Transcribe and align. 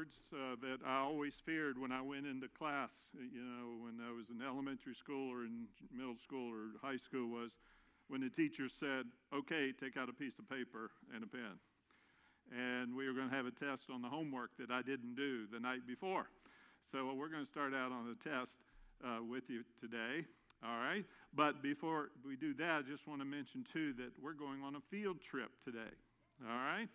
words 0.00 0.16
uh, 0.32 0.56
that 0.64 0.80
I 0.80 1.04
always 1.04 1.36
feared 1.44 1.76
when 1.76 1.92
I 1.92 2.00
went 2.00 2.24
into 2.24 2.48
class, 2.56 2.88
you 3.12 3.44
know, 3.44 3.84
when 3.84 4.00
I 4.00 4.08
was 4.08 4.32
in 4.32 4.40
elementary 4.40 4.96
school 4.96 5.28
or 5.28 5.44
in 5.44 5.68
middle 5.92 6.16
school 6.24 6.48
or 6.48 6.72
high 6.80 6.96
school, 7.04 7.28
was 7.28 7.52
when 8.08 8.24
the 8.24 8.32
teacher 8.32 8.72
said, 8.80 9.04
okay, 9.28 9.76
take 9.76 10.00
out 10.00 10.08
a 10.08 10.16
piece 10.16 10.32
of 10.40 10.48
paper 10.48 10.88
and 11.12 11.20
a 11.20 11.28
pen. 11.28 11.60
And 12.48 12.96
we 12.96 13.04
were 13.04 13.12
going 13.12 13.28
to 13.28 13.36
have 13.36 13.44
a 13.44 13.52
test 13.52 13.92
on 13.92 14.00
the 14.00 14.08
homework 14.08 14.56
that 14.56 14.72
I 14.72 14.80
didn't 14.80 15.20
do 15.20 15.44
the 15.52 15.60
night 15.60 15.84
before. 15.84 16.32
So 16.88 17.12
we're 17.12 17.28
going 17.28 17.44
to 17.44 17.52
start 17.52 17.76
out 17.76 17.92
on 17.92 18.08
the 18.08 18.16
test 18.24 18.56
uh, 19.04 19.20
with 19.20 19.52
you 19.52 19.68
today. 19.84 20.24
All 20.64 20.80
right. 20.80 21.04
But 21.36 21.60
before 21.60 22.08
we 22.24 22.40
do 22.40 22.56
that, 22.56 22.88
I 22.88 22.88
just 22.88 23.04
want 23.04 23.20
to 23.20 23.28
mention, 23.28 23.68
too, 23.68 23.92
that 24.00 24.16
we're 24.16 24.32
going 24.32 24.64
on 24.64 24.80
a 24.80 24.84
field 24.88 25.20
trip 25.20 25.52
today. 25.60 25.92
All 26.40 26.56
right. 26.56 26.88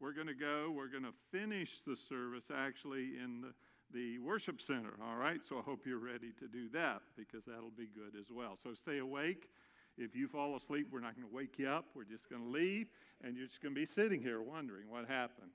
We're 0.00 0.14
going 0.14 0.28
to 0.28 0.34
go, 0.34 0.72
we're 0.74 0.88
going 0.88 1.04
to 1.04 1.12
finish 1.30 1.68
the 1.86 1.96
service 2.08 2.44
actually 2.54 3.20
in 3.22 3.42
the, 3.42 3.52
the 3.92 4.18
worship 4.18 4.60
center. 4.66 4.94
All 5.04 5.16
right. 5.16 5.40
So 5.46 5.58
I 5.58 5.62
hope 5.62 5.80
you're 5.84 5.98
ready 5.98 6.32
to 6.38 6.48
do 6.48 6.70
that 6.72 7.02
because 7.18 7.44
that'll 7.46 7.76
be 7.76 7.88
good 7.94 8.18
as 8.18 8.26
well. 8.34 8.56
So 8.62 8.70
stay 8.72 8.98
awake. 8.98 9.50
If 9.98 10.16
you 10.16 10.26
fall 10.26 10.56
asleep, 10.56 10.86
we're 10.90 11.00
not 11.00 11.16
going 11.16 11.28
to 11.28 11.34
wake 11.34 11.58
you 11.58 11.68
up. 11.68 11.84
We're 11.94 12.04
just 12.04 12.30
going 12.30 12.42
to 12.42 12.48
leave, 12.48 12.86
and 13.22 13.36
you're 13.36 13.46
just 13.46 13.62
going 13.62 13.74
to 13.74 13.80
be 13.80 13.84
sitting 13.84 14.22
here 14.22 14.40
wondering 14.40 14.88
what 14.88 15.06
happened. 15.06 15.50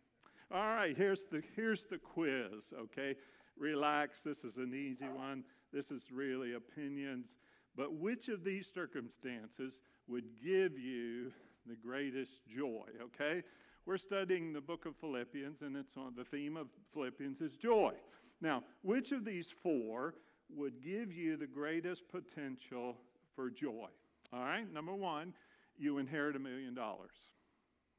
All 0.53 0.67
right, 0.67 0.95
here's 0.95 1.21
the, 1.31 1.41
here's 1.55 1.83
the 1.89 1.97
quiz, 1.97 2.51
okay? 2.77 3.15
Relax. 3.57 4.17
This 4.23 4.37
is 4.43 4.57
an 4.57 4.75
easy 4.75 5.09
one. 5.09 5.43
This 5.73 5.89
is 5.89 6.03
really 6.11 6.53
opinions. 6.53 7.29
But 7.75 7.95
which 7.95 8.27
of 8.27 8.43
these 8.43 8.67
circumstances 8.71 9.73
would 10.07 10.25
give 10.43 10.77
you 10.77 11.31
the 11.65 11.75
greatest 11.75 12.31
joy? 12.55 12.85
Okay? 13.01 13.41
We're 13.85 13.97
studying 13.97 14.51
the 14.51 14.61
book 14.61 14.87
of 14.87 14.95
Philippians, 14.99 15.57
and 15.61 15.77
it's 15.77 15.95
on 15.95 16.13
the 16.17 16.23
theme 16.23 16.57
of 16.57 16.67
Philippians 16.93 17.39
is 17.39 17.51
joy. 17.61 17.93
Now, 18.41 18.63
which 18.81 19.11
of 19.11 19.23
these 19.23 19.45
four 19.61 20.15
would 20.55 20.83
give 20.83 21.13
you 21.13 21.37
the 21.37 21.45
greatest 21.45 22.01
potential 22.11 22.97
for 23.35 23.51
joy? 23.51 23.87
All 24.33 24.39
right, 24.39 24.71
number 24.73 24.95
one, 24.95 25.33
you 25.77 25.99
inherit 25.99 26.35
a 26.35 26.39
million 26.39 26.73
dollars. 26.73 27.11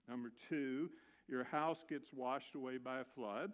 Number 0.08 0.32
two, 0.48 0.90
your 1.28 1.44
house 1.44 1.78
gets 1.88 2.08
washed 2.12 2.56
away 2.56 2.78
by 2.78 3.00
a 3.00 3.04
flood. 3.14 3.52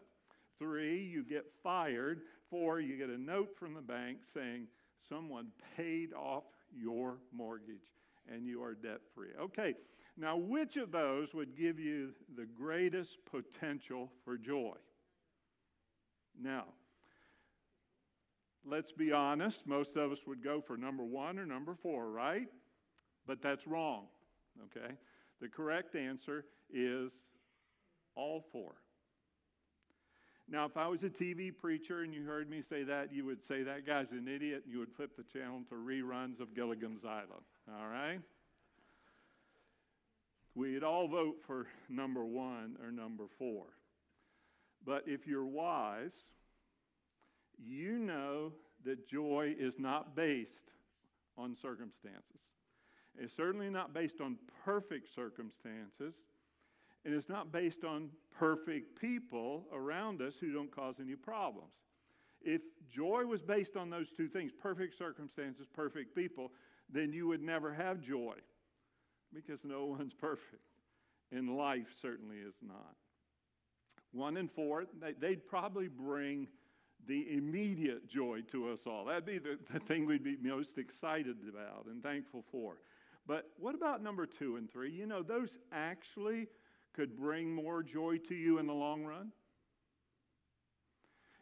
Three, 0.58 1.02
you 1.02 1.24
get 1.24 1.44
fired. 1.62 2.20
Four, 2.48 2.80
you 2.80 2.96
get 2.96 3.10
a 3.10 3.20
note 3.20 3.50
from 3.58 3.74
the 3.74 3.82
bank 3.82 4.18
saying, 4.32 4.68
someone 5.06 5.48
paid 5.76 6.14
off 6.14 6.44
your 6.74 7.18
mortgage 7.30 7.92
and 8.32 8.46
you 8.46 8.62
are 8.62 8.74
debt 8.74 9.00
free. 9.14 9.30
Okay, 9.38 9.74
now 10.16 10.36
which 10.36 10.76
of 10.76 10.92
those 10.92 11.28
would 11.34 11.56
give 11.56 11.78
you 11.78 12.10
the 12.36 12.46
greatest 12.46 13.10
potential 13.30 14.10
for 14.24 14.36
joy? 14.36 14.74
Now, 16.40 16.64
let's 18.68 18.92
be 18.92 19.12
honest, 19.12 19.58
most 19.66 19.96
of 19.96 20.12
us 20.12 20.18
would 20.26 20.42
go 20.42 20.62
for 20.66 20.76
number 20.76 21.04
one 21.04 21.38
or 21.38 21.46
number 21.46 21.76
four, 21.82 22.10
right? 22.10 22.48
But 23.26 23.42
that's 23.42 23.66
wrong, 23.66 24.06
okay? 24.66 24.94
The 25.40 25.48
correct 25.48 25.94
answer 25.94 26.44
is 26.72 27.10
all 28.14 28.44
four. 28.52 28.74
Now, 30.48 30.66
if 30.66 30.76
I 30.76 30.86
was 30.88 31.02
a 31.02 31.08
TV 31.08 31.50
preacher 31.56 32.02
and 32.02 32.12
you 32.12 32.24
heard 32.24 32.50
me 32.50 32.62
say 32.68 32.82
that, 32.84 33.12
you 33.12 33.24
would 33.24 33.44
say 33.46 33.62
that 33.62 33.86
guy's 33.86 34.10
an 34.10 34.28
idiot, 34.28 34.62
and 34.64 34.72
you 34.72 34.80
would 34.80 34.92
flip 34.96 35.16
the 35.16 35.24
channel 35.32 35.60
to 35.68 35.74
reruns 35.74 36.40
of 36.40 36.54
Gilligan's 36.54 37.04
Island. 37.04 37.44
All 37.68 37.88
right? 37.88 38.20
We'd 40.54 40.84
all 40.84 41.08
vote 41.08 41.36
for 41.46 41.66
number 41.88 42.24
one 42.24 42.76
or 42.82 42.92
number 42.92 43.24
four. 43.38 43.64
But 44.84 45.04
if 45.06 45.26
you're 45.26 45.46
wise, 45.46 46.12
you 47.58 47.98
know 47.98 48.52
that 48.84 49.08
joy 49.08 49.54
is 49.58 49.74
not 49.78 50.14
based 50.14 50.70
on 51.38 51.56
circumstances. 51.60 52.40
It's 53.18 53.34
certainly 53.34 53.70
not 53.70 53.94
based 53.94 54.20
on 54.20 54.36
perfect 54.64 55.14
circumstances. 55.14 56.14
And 57.04 57.14
it's 57.14 57.28
not 57.28 57.50
based 57.50 57.84
on 57.84 58.10
perfect 58.38 59.00
people 59.00 59.64
around 59.72 60.22
us 60.22 60.34
who 60.40 60.52
don't 60.52 60.74
cause 60.74 60.96
any 61.00 61.16
problems. 61.16 61.72
If 62.42 62.60
joy 62.94 63.24
was 63.24 63.40
based 63.40 63.76
on 63.76 63.90
those 63.90 64.06
two 64.16 64.28
things, 64.28 64.52
perfect 64.60 64.98
circumstances, 64.98 65.66
perfect 65.74 66.14
people, 66.14 66.52
then 66.92 67.12
you 67.12 67.26
would 67.28 67.42
never 67.42 67.72
have 67.72 68.00
joy 68.00 68.34
because 69.34 69.60
no 69.64 69.84
one's 69.98 70.14
perfect. 70.14 70.62
And 71.30 71.56
life 71.56 71.86
certainly 72.00 72.36
is 72.36 72.54
not. 72.66 72.94
One 74.12 74.36
and 74.36 74.50
four, 74.52 74.84
they'd 75.20 75.46
probably 75.46 75.88
bring 75.88 76.46
the 77.08 77.26
immediate 77.32 78.08
joy 78.08 78.40
to 78.52 78.68
us 78.68 78.80
all. 78.86 79.06
That'd 79.06 79.24
be 79.24 79.38
the, 79.38 79.58
the 79.72 79.80
thing 79.80 80.06
we'd 80.06 80.22
be 80.22 80.36
most 80.42 80.76
excited 80.76 81.36
about 81.48 81.86
and 81.86 82.02
thankful 82.02 82.44
for. 82.52 82.74
But 83.26 83.50
what 83.58 83.74
about 83.74 84.02
number 84.02 84.26
two 84.26 84.56
and 84.56 84.70
three? 84.70 84.92
You 84.92 85.06
know, 85.06 85.22
those 85.22 85.48
actually 85.72 86.48
could 86.94 87.16
bring 87.16 87.54
more 87.54 87.82
joy 87.82 88.18
to 88.28 88.34
you 88.34 88.58
in 88.58 88.66
the 88.66 88.72
long 88.72 89.04
run? 89.04 89.32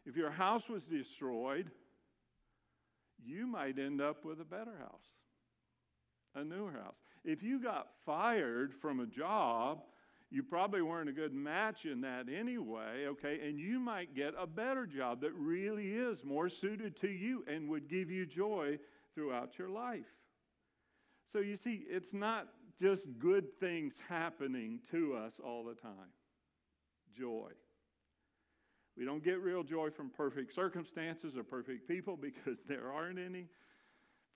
If 0.05 0.15
your 0.15 0.31
house 0.31 0.63
was 0.69 0.83
destroyed, 0.83 1.69
you 3.23 3.45
might 3.45 3.77
end 3.77 4.01
up 4.01 4.25
with 4.25 4.41
a 4.41 4.45
better 4.45 4.77
house, 4.79 5.05
a 6.35 6.43
newer 6.43 6.71
house. 6.71 6.95
If 7.23 7.43
you 7.43 7.61
got 7.61 7.87
fired 8.05 8.73
from 8.81 8.99
a 8.99 9.05
job, 9.05 9.83
you 10.31 10.43
probably 10.43 10.81
weren't 10.81 11.09
a 11.09 11.13
good 11.13 11.33
match 11.33 11.85
in 11.85 12.01
that 12.01 12.27
anyway, 12.29 13.05
okay? 13.07 13.39
And 13.47 13.59
you 13.59 13.79
might 13.79 14.15
get 14.15 14.33
a 14.39 14.47
better 14.47 14.85
job 14.85 15.21
that 15.21 15.33
really 15.33 15.89
is 15.89 16.23
more 16.23 16.49
suited 16.49 16.99
to 17.01 17.09
you 17.09 17.43
and 17.47 17.69
would 17.69 17.89
give 17.89 18.09
you 18.09 18.25
joy 18.25 18.79
throughout 19.13 19.59
your 19.59 19.69
life. 19.69 20.05
So 21.33 21.39
you 21.39 21.57
see, 21.57 21.83
it's 21.87 22.13
not 22.13 22.47
just 22.81 23.07
good 23.19 23.59
things 23.59 23.93
happening 24.07 24.79
to 24.91 25.15
us 25.15 25.33
all 25.43 25.63
the 25.63 25.75
time. 25.75 26.11
Joy. 27.17 27.49
We 28.97 29.05
don't 29.05 29.23
get 29.23 29.39
real 29.41 29.63
joy 29.63 29.89
from 29.89 30.09
perfect 30.09 30.53
circumstances 30.55 31.35
or 31.37 31.43
perfect 31.43 31.87
people 31.87 32.17
because 32.21 32.57
there 32.67 32.91
aren't 32.91 33.19
any. 33.19 33.47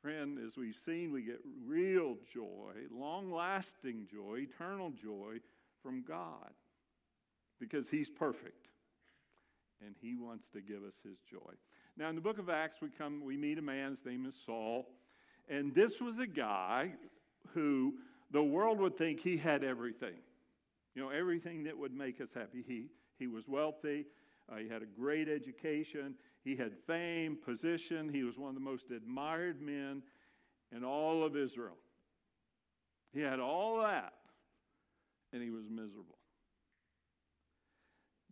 Friend, 0.05 0.37
as 0.45 0.55
we've 0.55 0.75
seen, 0.85 1.11
we 1.11 1.23
get 1.23 1.39
real 1.65 2.15
joy, 2.31 2.73
long 2.91 3.31
lasting 3.31 4.05
joy, 4.13 4.41
eternal 4.41 4.91
joy 5.03 5.37
from 5.81 6.03
God 6.07 6.51
because 7.59 7.85
He's 7.89 8.07
perfect 8.19 8.67
and 9.83 9.95
He 9.99 10.15
wants 10.15 10.43
to 10.53 10.61
give 10.61 10.83
us 10.83 10.93
His 11.03 11.17
joy. 11.31 11.53
Now, 11.97 12.09
in 12.09 12.13
the 12.13 12.21
book 12.21 12.37
of 12.37 12.51
Acts, 12.51 12.77
we 12.83 12.89
come, 12.95 13.25
we 13.25 13.35
meet 13.35 13.57
a 13.57 13.63
man, 13.63 13.97
his 13.97 14.05
name 14.05 14.27
is 14.27 14.35
Saul, 14.45 14.85
and 15.49 15.73
this 15.73 15.93
was 15.99 16.13
a 16.21 16.27
guy 16.27 16.91
who 17.55 17.95
the 18.31 18.43
world 18.43 18.79
would 18.81 18.99
think 18.99 19.21
he 19.21 19.37
had 19.37 19.63
everything. 19.63 20.19
You 20.93 21.01
know, 21.01 21.09
everything 21.09 21.63
that 21.63 21.75
would 21.75 21.97
make 21.97 22.21
us 22.21 22.29
happy. 22.35 22.63
He, 22.67 22.89
he 23.17 23.25
was 23.25 23.45
wealthy. 23.47 24.05
Uh, 24.51 24.57
he 24.57 24.69
had 24.69 24.81
a 24.81 24.85
great 24.85 25.27
education. 25.27 26.15
He 26.43 26.55
had 26.55 26.71
fame, 26.85 27.37
position. 27.43 28.09
He 28.13 28.23
was 28.23 28.37
one 28.37 28.49
of 28.49 28.55
the 28.55 28.61
most 28.61 28.85
admired 28.95 29.61
men 29.61 30.03
in 30.75 30.83
all 30.83 31.23
of 31.23 31.35
Israel. 31.35 31.77
He 33.13 33.21
had 33.21 33.39
all 33.39 33.81
that, 33.81 34.13
and 35.33 35.41
he 35.41 35.49
was 35.49 35.63
miserable. 35.69 36.17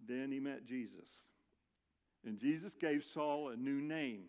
Then 0.08 0.32
he 0.32 0.40
met 0.40 0.66
Jesus. 0.66 1.08
And 2.26 2.40
Jesus 2.40 2.72
gave 2.80 3.02
Saul 3.14 3.50
a 3.50 3.56
new 3.56 3.82
name 3.82 4.24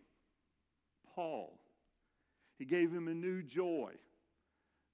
Paul. 1.15 1.59
He 2.59 2.65
gave 2.65 2.91
him 2.91 3.09
a 3.09 3.15
new 3.15 3.43
joy 3.43 3.93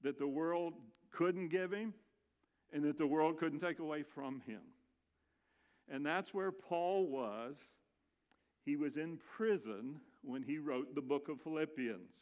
that 0.03 0.19
the 0.19 0.27
world 0.27 0.75
couldn't 1.11 1.49
give 1.49 1.73
him 1.73 1.93
and 2.73 2.85
that 2.85 2.99
the 2.99 3.07
world 3.07 3.39
couldn't 3.39 3.61
take 3.61 3.79
away 3.79 4.05
from 4.15 4.41
him. 4.47 4.61
And 5.91 6.07
that's 6.07 6.33
where 6.33 6.53
Paul 6.53 7.07
was. 7.07 7.57
He 8.65 8.77
was 8.77 8.97
in 8.97 9.19
prison 9.37 9.97
when 10.23 10.43
he 10.43 10.59
wrote 10.59 10.95
the 10.95 11.01
book 11.01 11.29
of 11.29 11.41
Philippians. 11.41 12.15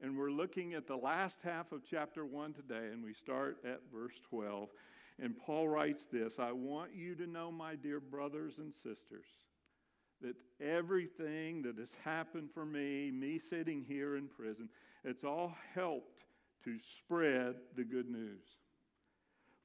And 0.00 0.16
we're 0.16 0.30
looking 0.30 0.74
at 0.74 0.86
the 0.86 0.96
last 0.96 1.36
half 1.44 1.70
of 1.70 1.82
chapter 1.88 2.24
1 2.24 2.54
today, 2.54 2.88
and 2.92 3.04
we 3.04 3.14
start 3.14 3.58
at 3.64 3.80
verse 3.94 4.14
12. 4.30 4.68
And 5.20 5.38
Paul 5.38 5.68
writes 5.68 6.04
this 6.10 6.34
I 6.38 6.52
want 6.52 6.94
you 6.94 7.14
to 7.16 7.26
know, 7.26 7.52
my 7.52 7.76
dear 7.76 8.00
brothers 8.00 8.54
and 8.58 8.72
sisters, 8.74 9.26
that 10.22 10.36
everything 10.60 11.62
that 11.62 11.78
has 11.78 11.90
happened 12.04 12.50
for 12.52 12.64
me, 12.64 13.10
me 13.10 13.40
sitting 13.50 13.84
here 13.86 14.16
in 14.16 14.28
prison, 14.28 14.68
it's 15.04 15.24
all 15.24 15.54
helped 15.74 16.24
to 16.64 16.76
spread 16.98 17.56
the 17.76 17.84
good 17.84 18.08
news. 18.08 18.42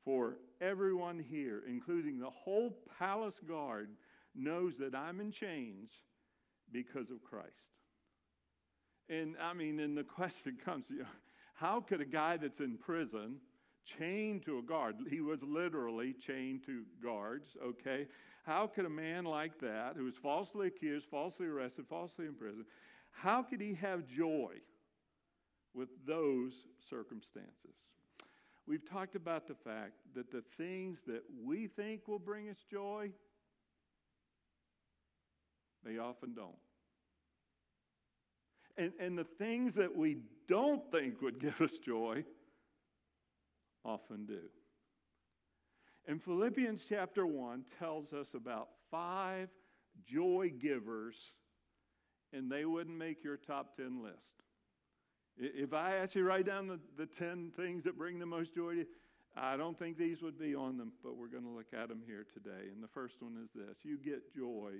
For 0.08 0.38
everyone 0.62 1.20
here, 1.20 1.64
including 1.68 2.18
the 2.18 2.30
whole 2.30 2.78
palace 2.98 3.36
guard, 3.46 3.90
knows 4.34 4.72
that 4.80 4.96
I'm 4.96 5.20
in 5.20 5.34
chains 5.34 5.90
because 6.72 7.10
of 7.12 7.22
Christ. 7.30 7.52
And 9.10 9.36
I 9.44 9.52
mean, 9.52 9.82
and 9.82 9.98
the 9.98 10.04
question 10.16 10.58
comes, 10.64 10.86
you 10.88 11.00
know, 11.00 11.06
how 11.56 11.82
could 11.82 12.00
a 12.00 12.06
guy 12.06 12.38
that's 12.38 12.62
in 12.62 12.78
prison, 12.78 13.36
chained 14.00 14.46
to 14.46 14.60
a 14.60 14.62
guard, 14.62 14.96
he 15.10 15.20
was 15.20 15.40
literally 15.44 16.16
chained 16.26 16.62
to 16.68 16.84
guards, 17.04 17.50
okay? 17.62 18.08
How 18.46 18.66
could 18.74 18.86
a 18.86 18.90
man 18.90 19.26
like 19.26 19.60
that, 19.60 19.96
who 19.98 20.06
was 20.06 20.14
falsely 20.24 20.68
accused, 20.68 21.08
falsely 21.12 21.48
arrested, 21.48 21.84
falsely 21.90 22.28
imprisoned, 22.28 22.64
how 23.12 23.44
could 23.44 23.60
he 23.60 23.74
have 23.82 24.08
joy 24.08 24.54
with 25.74 25.90
those 26.08 26.54
circumstances? 26.90 27.76
We've 28.68 28.88
talked 28.90 29.16
about 29.16 29.48
the 29.48 29.56
fact 29.56 29.94
that 30.16 30.32
the 30.32 30.44
things 30.58 30.98
that 31.08 31.24
we 31.44 31.68
think 31.68 32.08
will 32.08 32.20
bring 32.20 32.50
us 32.50 32.58
joy, 32.70 33.12
they 35.86 35.98
often 35.98 36.34
don't. 36.34 36.56
And, 38.78 38.92
and 39.00 39.18
the 39.18 39.26
things 39.38 39.74
that 39.76 39.96
we 39.96 40.18
don't 40.50 40.82
think 40.92 41.22
would 41.22 41.40
give 41.40 41.60
us 41.62 41.72
joy 41.86 42.26
often 43.86 44.26
do. 44.26 44.42
And 46.06 46.22
Philippians 46.22 46.82
chapter 46.88 47.26
1 47.26 47.64
tells 47.80 48.12
us 48.14 48.28
about 48.36 48.68
five 48.92 49.50
joy 50.06 50.52
givers, 50.62 51.16
and 52.34 52.52
they 52.52 52.66
wouldn't 52.66 52.98
make 52.98 53.24
your 53.24 53.38
top 53.38 53.78
10 53.78 54.04
list. 54.04 54.37
If 55.40 55.74
I 55.74 55.98
asked 55.98 56.16
you 56.16 56.22
to 56.22 56.28
write 56.28 56.46
down 56.46 56.68
the, 56.68 56.80
the 56.98 57.06
10 57.06 57.52
things 57.56 57.84
that 57.84 57.98
bring 57.98 58.20
the 58.20 58.26
most 58.26 58.56
joy 58.56 58.72
to 58.72 58.78
you, 58.80 58.86
I 59.36 59.56
don't 59.56 59.78
think 59.78 59.98
these 59.98 60.22
would 60.24 60.40
be 60.40 60.56
on 60.56 60.78
them, 60.78 60.94
but 61.04 61.16
we're 61.16 61.28
going 61.28 61.44
to 61.44 61.50
look 61.50 61.74
at 61.80 61.90
them 61.90 62.02
here 62.08 62.26
today. 62.34 62.72
And 62.74 62.82
the 62.82 62.88
first 62.88 63.16
one 63.20 63.38
is 63.44 63.50
this 63.54 63.78
you 63.84 63.98
get 63.98 64.34
joy 64.36 64.74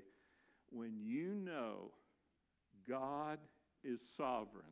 when 0.70 0.98
you 1.00 1.34
know 1.34 1.92
God 2.88 3.38
is 3.84 4.00
sovereign 4.16 4.64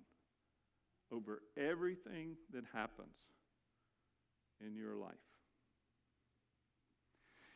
over 1.12 1.42
everything 1.56 2.36
that 2.52 2.64
happens 2.72 3.16
in 4.60 4.74
your 4.74 4.96
life. 4.96 5.14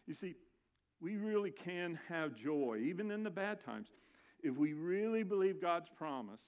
You 0.06 0.14
see, 0.14 0.36
we 1.00 1.16
really 1.16 1.50
can 1.50 1.98
have 2.08 2.36
joy, 2.36 2.78
even 2.84 3.10
in 3.10 3.24
the 3.24 3.30
bad 3.30 3.64
times, 3.64 3.88
if 4.42 4.56
we 4.56 4.72
really 4.72 5.22
believe 5.22 5.60
God's 5.60 5.88
promise 5.96 6.40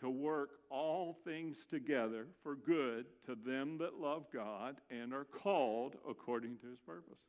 to 0.00 0.10
work 0.10 0.50
all 0.70 1.16
things 1.24 1.56
together 1.70 2.26
for 2.42 2.54
good 2.54 3.06
to 3.26 3.34
them 3.34 3.78
that 3.78 3.94
love 3.94 4.24
God 4.32 4.76
and 4.90 5.12
are 5.12 5.24
called 5.24 5.94
according 6.08 6.56
to 6.58 6.68
his 6.68 6.78
purpose. 6.86 7.20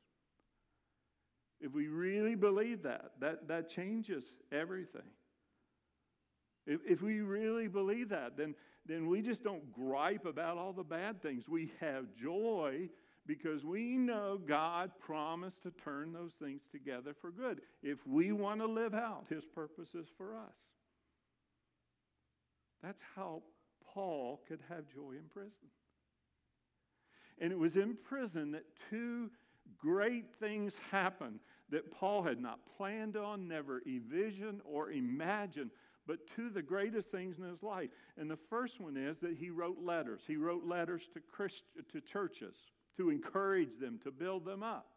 If 1.61 1.73
we 1.73 1.87
really 1.87 2.35
believe 2.35 2.83
that, 2.83 3.11
that, 3.19 3.47
that 3.47 3.69
changes 3.69 4.23
everything. 4.51 5.01
If, 6.65 6.79
if 6.87 7.01
we 7.01 7.19
really 7.19 7.67
believe 7.67 8.09
that, 8.09 8.37
then, 8.37 8.55
then 8.85 9.07
we 9.07 9.21
just 9.21 9.43
don't 9.43 9.73
gripe 9.73 10.25
about 10.25 10.57
all 10.57 10.73
the 10.73 10.83
bad 10.83 11.21
things. 11.21 11.43
We 11.49 11.71
have 11.81 12.05
joy 12.21 12.89
because 13.25 13.63
we 13.63 13.97
know 13.97 14.39
God 14.47 14.91
promised 14.99 15.61
to 15.63 15.71
turn 15.83 16.13
those 16.13 16.31
things 16.41 16.61
together 16.71 17.15
for 17.19 17.31
good 17.31 17.61
if 17.83 17.99
we 18.07 18.31
want 18.31 18.61
to 18.61 18.67
live 18.67 18.93
out 18.93 19.25
his 19.29 19.43
purposes 19.53 20.07
for 20.17 20.35
us. 20.35 20.53
That's 22.83 23.01
how 23.15 23.41
Paul 23.93 24.41
could 24.47 24.59
have 24.69 24.83
joy 24.93 25.11
in 25.11 25.25
prison. 25.33 25.51
And 27.39 27.51
it 27.51 27.57
was 27.57 27.75
in 27.75 27.97
prison 28.07 28.51
that 28.51 28.65
two 28.89 29.29
great 29.77 30.25
things 30.39 30.73
happened 30.91 31.39
that 31.69 31.91
Paul 31.91 32.23
had 32.23 32.41
not 32.41 32.59
planned 32.77 33.15
on, 33.15 33.47
never 33.47 33.81
envisioned 33.85 34.61
or 34.65 34.91
imagined, 34.91 35.71
but 36.07 36.17
two 36.35 36.47
of 36.47 36.53
the 36.53 36.61
greatest 36.61 37.09
things 37.09 37.37
in 37.37 37.43
his 37.43 37.61
life. 37.61 37.89
And 38.17 38.29
the 38.29 38.39
first 38.49 38.81
one 38.81 38.97
is 38.97 39.17
that 39.21 39.37
he 39.37 39.51
wrote 39.51 39.77
letters. 39.81 40.21
He 40.27 40.35
wrote 40.35 40.65
letters 40.65 41.03
to, 41.13 41.19
Christ, 41.19 41.61
to 41.91 42.01
churches 42.01 42.55
to 42.99 43.09
encourage 43.09 43.79
them, 43.79 43.97
to 44.03 44.11
build 44.11 44.43
them 44.43 44.61
up. 44.61 44.87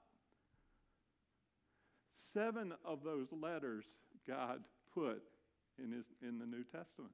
Seven 2.34 2.73
of 2.84 3.05
those 3.05 3.29
letters 3.31 3.84
God 4.26 4.58
put 4.93 5.23
in, 5.79 5.93
his, 5.93 6.05
in 6.20 6.40
the 6.40 6.46
New 6.46 6.64
Testament. 6.64 7.12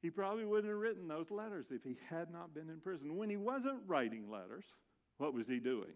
He 0.00 0.10
probably 0.10 0.44
wouldn't 0.44 0.72
have 0.72 0.80
written 0.80 1.08
those 1.08 1.30
letters 1.30 1.66
if 1.70 1.82
he 1.82 1.96
had 2.08 2.30
not 2.30 2.54
been 2.54 2.68
in 2.68 2.80
prison. 2.80 3.16
When 3.16 3.30
he 3.30 3.36
wasn't 3.36 3.80
writing 3.86 4.30
letters, 4.30 4.64
what 5.18 5.34
was 5.34 5.46
he 5.48 5.58
doing? 5.58 5.92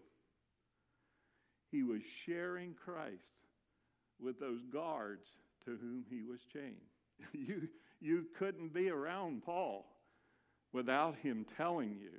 He 1.71 1.83
was 1.83 2.01
sharing 2.25 2.73
Christ 2.73 3.23
with 4.21 4.39
those 4.39 4.59
guards 4.71 5.25
to 5.65 5.71
whom 5.71 6.03
he 6.09 6.23
was 6.23 6.39
chained. 6.51 6.75
you, 7.33 7.67
you 8.01 8.25
couldn't 8.37 8.73
be 8.73 8.89
around 8.89 9.43
Paul 9.43 9.85
without 10.73 11.15
him 11.17 11.45
telling 11.57 11.95
you 11.99 12.11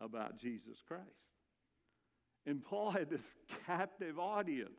about 0.00 0.38
Jesus 0.38 0.76
Christ. 0.86 1.02
And 2.46 2.64
Paul 2.64 2.90
had 2.90 3.10
this 3.10 3.20
captive 3.66 4.18
audience, 4.18 4.70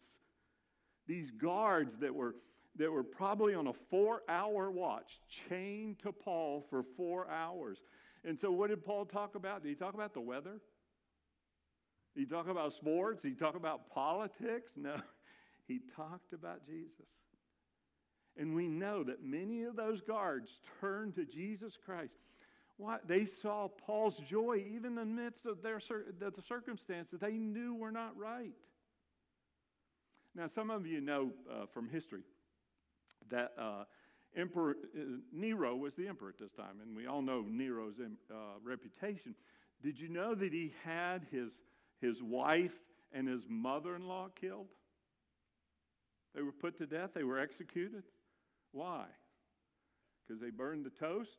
these 1.07 1.29
guards 1.31 1.91
that 2.01 2.13
were, 2.13 2.35
that 2.77 2.91
were 2.91 3.03
probably 3.03 3.53
on 3.53 3.67
a 3.67 3.73
four 3.89 4.21
hour 4.27 4.71
watch, 4.71 5.19
chained 5.49 5.97
to 6.03 6.11
Paul 6.11 6.65
for 6.69 6.83
four 6.97 7.29
hours. 7.29 7.77
And 8.25 8.37
so, 8.41 8.51
what 8.51 8.69
did 8.69 8.83
Paul 8.85 9.05
talk 9.05 9.35
about? 9.35 9.63
Did 9.63 9.69
he 9.69 9.75
talk 9.75 9.93
about 9.93 10.13
the 10.13 10.21
weather? 10.21 10.59
Did 12.15 12.21
he 12.21 12.25
talk 12.25 12.47
about 12.47 12.73
sports? 12.73 13.21
Did 13.21 13.29
he 13.29 13.35
talk 13.35 13.55
about 13.55 13.89
politics? 13.89 14.71
No, 14.77 14.95
he 15.67 15.79
talked 15.95 16.33
about 16.33 16.65
Jesus. 16.67 17.07
And 18.37 18.55
we 18.55 18.67
know 18.67 19.03
that 19.03 19.23
many 19.23 19.63
of 19.63 19.75
those 19.75 20.01
guards 20.01 20.47
turned 20.81 21.15
to 21.15 21.25
Jesus 21.25 21.73
Christ 21.85 22.13
what? 22.77 23.07
They 23.07 23.27
saw 23.41 23.67
Paul's 23.85 24.15
joy 24.29 24.63
even 24.75 24.91
in 24.91 24.95
the 24.95 25.05
midst 25.05 25.45
of 25.45 25.61
their, 25.61 25.79
the 26.19 26.33
circumstances 26.47 27.19
they 27.21 27.33
knew 27.33 27.75
were 27.75 27.91
not 27.91 28.17
right. 28.17 28.53
Now, 30.35 30.49
some 30.55 30.71
of 30.71 30.87
you 30.87 30.99
know 30.99 31.29
uh, 31.49 31.65
from 31.73 31.87
history 31.89 32.21
that 33.31 33.51
uh, 33.59 33.83
Emperor 34.35 34.75
uh, 34.95 34.99
Nero 35.31 35.75
was 35.75 35.93
the 35.97 36.07
emperor 36.07 36.29
at 36.29 36.39
this 36.39 36.51
time, 36.57 36.79
and 36.81 36.95
we 36.95 37.07
all 37.07 37.21
know 37.21 37.45
Nero's 37.47 37.95
uh, 37.99 38.35
reputation. 38.63 39.35
Did 39.83 39.99
you 39.99 40.09
know 40.09 40.33
that 40.33 40.51
he 40.51 40.73
had 40.83 41.27
his, 41.31 41.49
his 42.01 42.21
wife 42.21 42.71
and 43.11 43.27
his 43.27 43.41
mother 43.47 43.95
in 43.95 44.07
law 44.07 44.29
killed? 44.39 44.67
They 46.33 46.41
were 46.41 46.51
put 46.51 46.77
to 46.79 46.87
death, 46.87 47.11
they 47.13 47.23
were 47.23 47.39
executed. 47.39 48.03
Why? 48.71 49.05
Because 50.25 50.41
they 50.41 50.49
burned 50.49 50.85
the 50.85 50.89
toast? 50.89 51.29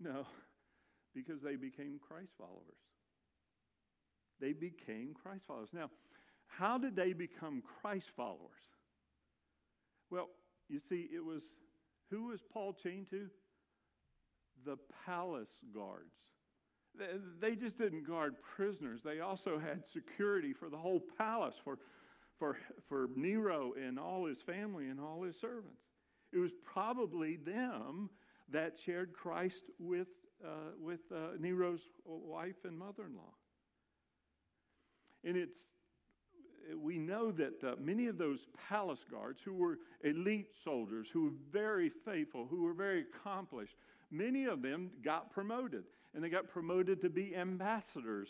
No, 0.00 0.26
because 1.14 1.40
they 1.42 1.56
became 1.56 1.98
Christ 2.06 2.30
followers. 2.36 2.82
They 4.40 4.52
became 4.52 5.14
Christ 5.20 5.44
followers. 5.46 5.70
Now, 5.72 5.90
how 6.46 6.78
did 6.78 6.94
they 6.96 7.12
become 7.12 7.62
Christ 7.80 8.06
followers? 8.16 8.50
Well, 10.10 10.28
you 10.68 10.80
see, 10.88 11.08
it 11.14 11.24
was 11.24 11.42
who 12.10 12.28
was 12.28 12.40
Paul 12.52 12.74
chained 12.82 13.10
to? 13.10 13.28
The 14.64 14.76
palace 15.06 15.48
guards. 15.74 16.14
They 17.40 17.54
just 17.54 17.78
didn't 17.78 18.06
guard 18.06 18.34
prisoners, 18.56 19.00
they 19.04 19.20
also 19.20 19.58
had 19.58 19.84
security 19.92 20.52
for 20.52 20.68
the 20.68 20.76
whole 20.76 21.00
palace, 21.16 21.54
for, 21.62 21.78
for, 22.38 22.56
for 22.88 23.08
Nero 23.14 23.72
and 23.80 23.98
all 24.00 24.26
his 24.26 24.38
family 24.44 24.88
and 24.88 24.98
all 24.98 25.22
his 25.22 25.36
servants. 25.40 25.82
It 26.32 26.38
was 26.38 26.50
probably 26.64 27.36
them 27.36 28.10
that 28.50 28.74
shared 28.84 29.12
Christ 29.12 29.62
with, 29.78 30.08
uh, 30.44 30.72
with 30.80 31.00
uh, 31.14 31.36
Nero's 31.38 31.80
wife 32.04 32.56
and 32.64 32.76
mother 32.76 33.04
in 33.06 33.14
law. 33.14 33.34
And 35.24 35.36
it's, 35.36 35.56
we 36.76 36.98
know 36.98 37.30
that 37.32 37.64
uh, 37.64 37.74
many 37.80 38.06
of 38.06 38.18
those 38.18 38.40
palace 38.68 38.98
guards 39.10 39.40
who 39.44 39.54
were 39.54 39.78
elite 40.04 40.50
soldiers, 40.64 41.06
who 41.12 41.24
were 41.24 41.36
very 41.52 41.90
faithful, 42.04 42.46
who 42.50 42.64
were 42.64 42.74
very 42.74 43.04
accomplished, 43.14 43.74
many 44.10 44.44
of 44.44 44.62
them 44.62 44.90
got 45.04 45.30
promoted. 45.30 45.84
And 46.14 46.24
they 46.24 46.28
got 46.28 46.48
promoted 46.48 47.00
to 47.02 47.10
be 47.10 47.36
ambassadors 47.36 48.28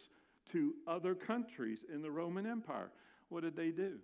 to 0.53 0.75
other 0.87 1.15
countries 1.15 1.79
in 1.93 2.03
the 2.03 2.11
Roman 2.11 2.47
Empire. 2.47 2.91
What 3.29 3.43
did 3.43 3.57
they 3.57 3.71
do? 3.71 3.99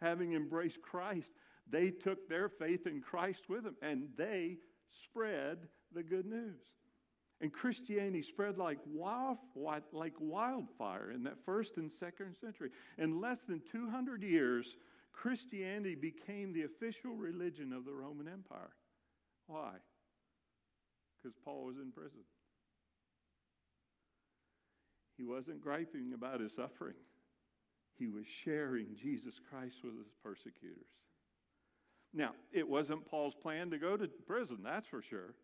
Having 0.00 0.34
embraced 0.34 0.80
Christ, 0.82 1.28
they 1.70 1.90
took 1.90 2.28
their 2.28 2.48
faith 2.48 2.86
in 2.86 3.00
Christ 3.00 3.40
with 3.48 3.64
them 3.64 3.76
and 3.82 4.08
they 4.16 4.56
spread 5.04 5.58
the 5.94 6.02
good 6.02 6.26
news. 6.26 6.60
And 7.40 7.52
Christianity 7.52 8.24
spread 8.28 8.58
like, 8.58 8.78
wild, 8.86 9.38
like 9.92 10.14
wildfire 10.18 11.12
in 11.12 11.22
that 11.24 11.36
first 11.46 11.70
and 11.76 11.90
second 12.00 12.34
century. 12.40 12.70
In 12.98 13.20
less 13.20 13.38
than 13.48 13.62
200 13.70 14.22
years, 14.22 14.66
Christianity 15.12 15.94
became 15.94 16.52
the 16.52 16.64
official 16.64 17.14
religion 17.16 17.72
of 17.72 17.84
the 17.84 17.92
Roman 17.92 18.26
Empire. 18.26 18.70
Why? 19.46 19.72
Because 21.22 21.36
Paul 21.44 21.64
was 21.66 21.76
in 21.76 21.92
prison. 21.92 22.20
He 25.16 25.24
wasn't 25.24 25.60
griping 25.60 26.12
about 26.14 26.40
his 26.40 26.52
suffering, 26.56 26.94
he 27.98 28.06
was 28.06 28.24
sharing 28.44 28.86
Jesus 29.02 29.34
Christ 29.50 29.74
with 29.82 29.96
his 29.96 30.06
persecutors. 30.22 30.86
Now, 32.14 32.30
it 32.52 32.66
wasn't 32.66 33.06
Paul's 33.06 33.34
plan 33.42 33.70
to 33.70 33.78
go 33.78 33.96
to 33.96 34.08
prison, 34.26 34.58
that's 34.64 34.86
for 34.88 35.02
sure. 35.10 35.34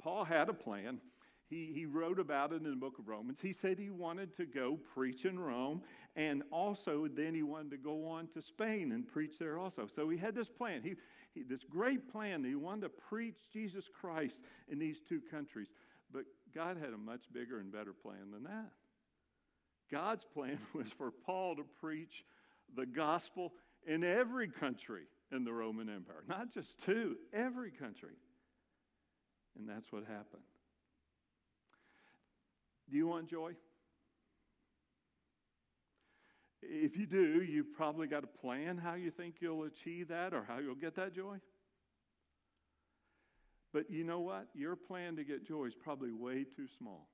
Paul 0.00 0.24
had 0.24 0.48
a 0.48 0.54
plan. 0.54 1.00
He, 1.48 1.72
he 1.74 1.86
wrote 1.86 2.18
about 2.18 2.52
it 2.52 2.62
in 2.62 2.70
the 2.70 2.76
book 2.76 2.98
of 2.98 3.08
Romans. 3.08 3.38
He 3.40 3.54
said 3.62 3.78
he 3.78 3.90
wanted 3.90 4.36
to 4.36 4.44
go 4.44 4.78
preach 4.94 5.24
in 5.24 5.38
Rome 5.38 5.82
And 6.14 6.42
also, 6.50 7.08
then 7.14 7.34
he 7.34 7.42
wanted 7.42 7.70
to 7.70 7.76
go 7.78 8.06
on 8.06 8.28
to 8.34 8.42
Spain 8.42 8.92
and 8.92 9.06
preach 9.06 9.32
there 9.38 9.58
also. 9.58 9.88
So 9.96 10.08
he 10.08 10.18
had 10.18 10.34
this 10.34 10.48
plan. 10.48 10.82
He, 10.82 10.94
he, 11.34 11.42
this 11.42 11.60
great 11.70 12.10
plan 12.12 12.44
he 12.44 12.54
wanted 12.54 12.82
to 12.82 12.90
preach 13.08 13.36
Jesus 13.52 13.84
Christ 14.00 14.34
in 14.68 14.78
these 14.78 14.96
two 15.08 15.20
countries. 15.30 15.68
But 16.12 16.24
God 16.54 16.76
had 16.76 16.92
a 16.92 16.98
much 16.98 17.22
bigger 17.32 17.60
and 17.60 17.72
better 17.72 17.92
plan 17.92 18.30
than 18.32 18.44
that. 18.44 18.70
God's 19.90 20.24
plan 20.34 20.58
was 20.74 20.86
for 20.98 21.10
Paul 21.10 21.56
to 21.56 21.64
preach 21.80 22.24
the 22.76 22.86
gospel 22.86 23.52
in 23.86 24.04
every 24.04 24.48
country 24.48 25.04
in 25.32 25.44
the 25.44 25.52
Roman 25.52 25.88
Empire, 25.88 26.24
not 26.28 26.52
just 26.52 26.68
two, 26.84 27.16
every 27.32 27.70
country. 27.70 28.16
And 29.58 29.68
that's 29.68 29.90
what 29.90 30.04
happened. 30.04 30.42
Do 32.90 32.96
you 32.96 33.06
want 33.06 33.28
joy? 33.28 33.52
If 36.62 36.96
you 36.96 37.06
do, 37.06 37.42
you've 37.42 37.72
probably 37.76 38.06
got 38.06 38.24
a 38.24 38.26
plan 38.26 38.78
how 38.78 38.94
you 38.94 39.10
think 39.10 39.36
you'll 39.40 39.64
achieve 39.64 40.08
that 40.08 40.34
or 40.34 40.44
how 40.46 40.58
you'll 40.58 40.74
get 40.74 40.96
that 40.96 41.14
joy. 41.14 41.38
But 43.72 43.90
you 43.90 44.04
know 44.04 44.20
what? 44.20 44.48
Your 44.54 44.76
plan 44.76 45.16
to 45.16 45.24
get 45.24 45.46
joy 45.46 45.66
is 45.66 45.74
probably 45.82 46.12
way 46.12 46.44
too 46.44 46.66
small. 46.78 47.08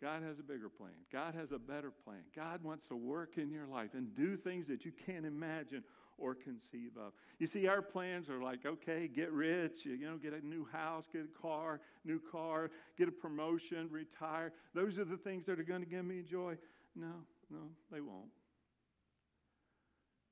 God 0.00 0.22
has 0.22 0.38
a 0.38 0.42
bigger 0.42 0.68
plan. 0.68 0.92
God 1.12 1.34
has 1.34 1.50
a 1.52 1.58
better 1.58 1.90
plan. 2.04 2.20
God 2.34 2.62
wants 2.62 2.84
to 2.88 2.96
work 2.96 3.36
in 3.36 3.50
your 3.50 3.66
life 3.66 3.90
and 3.94 4.14
do 4.16 4.36
things 4.36 4.66
that 4.68 4.84
you 4.84 4.92
can't 5.06 5.26
imagine 5.26 5.82
or 6.18 6.34
conceive 6.34 6.92
of. 6.98 7.12
You 7.38 7.46
see, 7.46 7.66
our 7.66 7.82
plans 7.82 8.28
are 8.28 8.42
like, 8.42 8.66
okay, 8.66 9.08
get 9.08 9.32
rich, 9.32 9.84
you 9.84 9.98
know, 9.98 10.16
get 10.16 10.32
a 10.32 10.44
new 10.44 10.66
house, 10.72 11.04
get 11.12 11.22
a 11.22 11.42
car, 11.42 11.80
new 12.04 12.20
car, 12.30 12.70
get 12.98 13.08
a 13.08 13.12
promotion, 13.12 13.88
retire. 13.90 14.52
Those 14.74 14.98
are 14.98 15.04
the 15.04 15.16
things 15.16 15.46
that 15.46 15.58
are 15.58 15.64
going 15.64 15.82
to 15.82 15.88
give 15.88 16.04
me 16.04 16.22
joy. 16.28 16.56
No, 16.96 17.12
no, 17.50 17.60
they 17.92 18.00
won't. 18.00 18.30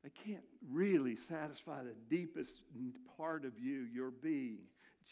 They 0.03 0.11
can't 0.25 0.45
really 0.71 1.17
satisfy 1.29 1.83
the 1.83 1.95
deepest 2.09 2.53
part 3.17 3.45
of 3.45 3.59
you, 3.59 3.87
your 3.93 4.11
being. 4.11 4.59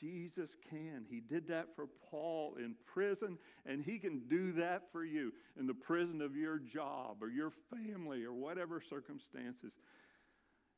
Jesus 0.00 0.50
can. 0.70 1.04
He 1.08 1.20
did 1.20 1.48
that 1.48 1.68
for 1.76 1.86
Paul 2.10 2.56
in 2.58 2.74
prison, 2.92 3.38
and 3.66 3.82
he 3.82 3.98
can 3.98 4.20
do 4.28 4.52
that 4.52 4.82
for 4.92 5.04
you 5.04 5.32
in 5.58 5.66
the 5.66 5.74
prison 5.74 6.20
of 6.20 6.36
your 6.36 6.58
job 6.58 7.18
or 7.20 7.28
your 7.28 7.52
family 7.70 8.24
or 8.24 8.32
whatever 8.32 8.82
circumstances 8.88 9.72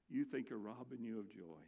you 0.08 0.24
think 0.24 0.50
are 0.50 0.58
robbing 0.58 1.02
you 1.02 1.18
of 1.18 1.30
joy. 1.30 1.62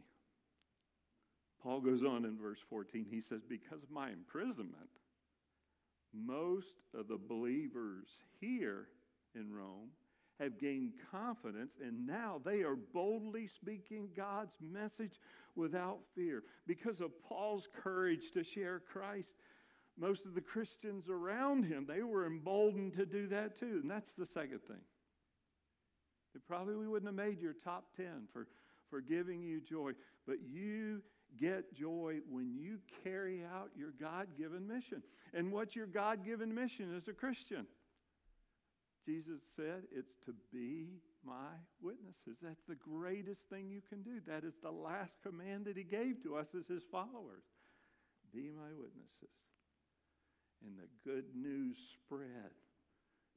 Paul 1.61 1.81
goes 1.81 2.03
on 2.03 2.25
in 2.25 2.37
verse 2.37 2.59
14. 2.69 3.05
He 3.09 3.21
says, 3.21 3.41
Because 3.47 3.83
of 3.83 3.91
my 3.91 4.09
imprisonment, 4.09 4.89
most 6.13 6.67
of 6.97 7.07
the 7.07 7.17
believers 7.17 8.07
here 8.39 8.87
in 9.35 9.51
Rome 9.51 9.89
have 10.39 10.59
gained 10.59 10.93
confidence, 11.11 11.73
and 11.85 12.07
now 12.07 12.41
they 12.45 12.61
are 12.61 12.77
boldly 12.93 13.47
speaking 13.47 14.07
God's 14.15 14.55
message 14.61 15.19
without 15.55 15.99
fear. 16.15 16.43
Because 16.65 17.01
of 17.01 17.11
Paul's 17.27 17.67
courage 17.83 18.31
to 18.33 18.43
share 18.43 18.81
Christ, 18.91 19.27
most 19.99 20.25
of 20.25 20.33
the 20.33 20.41
Christians 20.41 21.05
around 21.09 21.65
him, 21.65 21.85
they 21.85 22.03
were 22.03 22.25
emboldened 22.25 22.95
to 22.95 23.05
do 23.05 23.27
that 23.27 23.59
too. 23.59 23.79
And 23.81 23.91
that's 23.91 24.11
the 24.17 24.25
second 24.25 24.61
thing. 24.67 24.79
It 26.35 26.41
probably 26.47 26.75
we 26.75 26.87
wouldn't 26.87 27.07
have 27.07 27.27
made 27.27 27.41
your 27.41 27.55
top 27.63 27.85
10 27.97 28.27
for, 28.31 28.47
for 28.89 29.01
giving 29.01 29.41
you 29.41 29.61
joy, 29.61 29.91
but 30.27 30.37
you 30.47 31.01
get 31.39 31.73
joy 31.75 32.17
when 32.29 32.53
you 32.55 32.77
carry 33.03 33.43
out 33.43 33.69
your 33.75 33.93
God 33.99 34.27
given 34.37 34.67
mission. 34.67 35.03
And 35.33 35.51
what's 35.51 35.75
your 35.75 35.87
God 35.87 36.25
given 36.25 36.53
mission 36.53 36.95
as 36.95 37.07
a 37.07 37.13
Christian? 37.13 37.65
Jesus 39.05 39.41
said 39.55 39.83
it's 39.91 40.13
to 40.25 40.33
be 40.53 41.01
my 41.25 41.57
witnesses. 41.81 42.37
That's 42.41 42.61
the 42.67 42.75
greatest 42.75 43.41
thing 43.49 43.69
you 43.69 43.81
can 43.89 44.03
do. 44.03 44.19
That 44.27 44.43
is 44.43 44.53
the 44.61 44.71
last 44.71 45.11
command 45.23 45.65
that 45.65 45.77
he 45.77 45.83
gave 45.83 46.21
to 46.23 46.35
us 46.35 46.47
as 46.57 46.67
his 46.67 46.83
followers. 46.91 47.43
Be 48.33 48.51
my 48.55 48.69
witnesses. 48.77 49.33
And 50.65 50.77
the 50.77 50.89
good 51.09 51.25
news 51.35 51.77
spread 52.05 52.51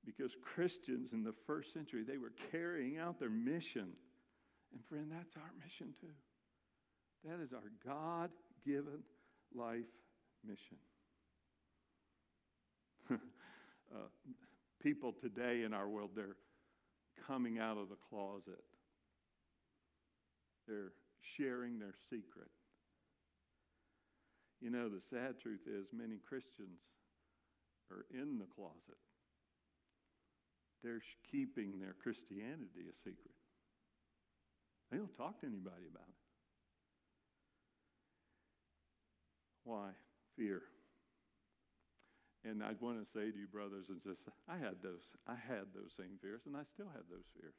because 0.04 0.32
Christians 0.54 1.10
in 1.12 1.22
the 1.22 1.34
first 1.46 1.72
century, 1.72 2.02
they 2.06 2.18
were 2.18 2.32
carrying 2.50 2.98
out 2.98 3.20
their 3.20 3.30
mission. 3.30 3.92
And 4.72 4.80
friend, 4.88 5.06
that's 5.10 5.36
our 5.36 5.50
mission 5.62 5.94
too. 6.00 6.08
That 7.24 7.42
is 7.42 7.52
our 7.52 7.70
God 7.86 8.30
given 8.66 9.02
life 9.54 9.84
mission. 10.44 10.78
uh, 13.12 14.08
people 14.82 15.12
today 15.20 15.62
in 15.64 15.72
our 15.72 15.88
world, 15.88 16.10
they're 16.16 16.36
coming 17.26 17.58
out 17.58 17.78
of 17.78 17.88
the 17.88 17.96
closet. 18.10 18.64
They're 20.66 20.92
sharing 21.36 21.78
their 21.78 21.94
secret. 22.10 22.50
You 24.60 24.70
know, 24.70 24.88
the 24.88 25.02
sad 25.10 25.40
truth 25.42 25.62
is 25.66 25.86
many 25.92 26.18
Christians 26.28 26.78
are 27.90 28.06
in 28.12 28.38
the 28.38 28.46
closet. 28.54 28.98
They're 30.82 31.02
keeping 31.30 31.78
their 31.78 31.94
Christianity 32.02 32.90
a 32.90 32.96
secret. 33.06 33.34
They 34.90 34.98
don't 34.98 35.16
talk 35.16 35.40
to 35.40 35.46
anybody 35.46 35.86
about 35.88 36.08
it. 36.08 36.20
Why? 39.64 39.94
Fear. 40.36 40.62
And 42.44 42.62
I 42.62 42.74
want 42.82 42.98
to 42.98 43.06
say 43.14 43.30
to 43.30 43.38
you, 43.38 43.46
brothers 43.46 43.86
and 43.88 44.02
sisters, 44.02 44.34
I 44.50 44.58
had 44.58 44.82
those. 44.82 45.06
I 45.30 45.38
had 45.38 45.70
those 45.70 45.94
same 45.94 46.18
fears, 46.18 46.42
and 46.46 46.58
I 46.58 46.66
still 46.74 46.90
have 46.90 47.06
those 47.06 47.30
fears. 47.38 47.54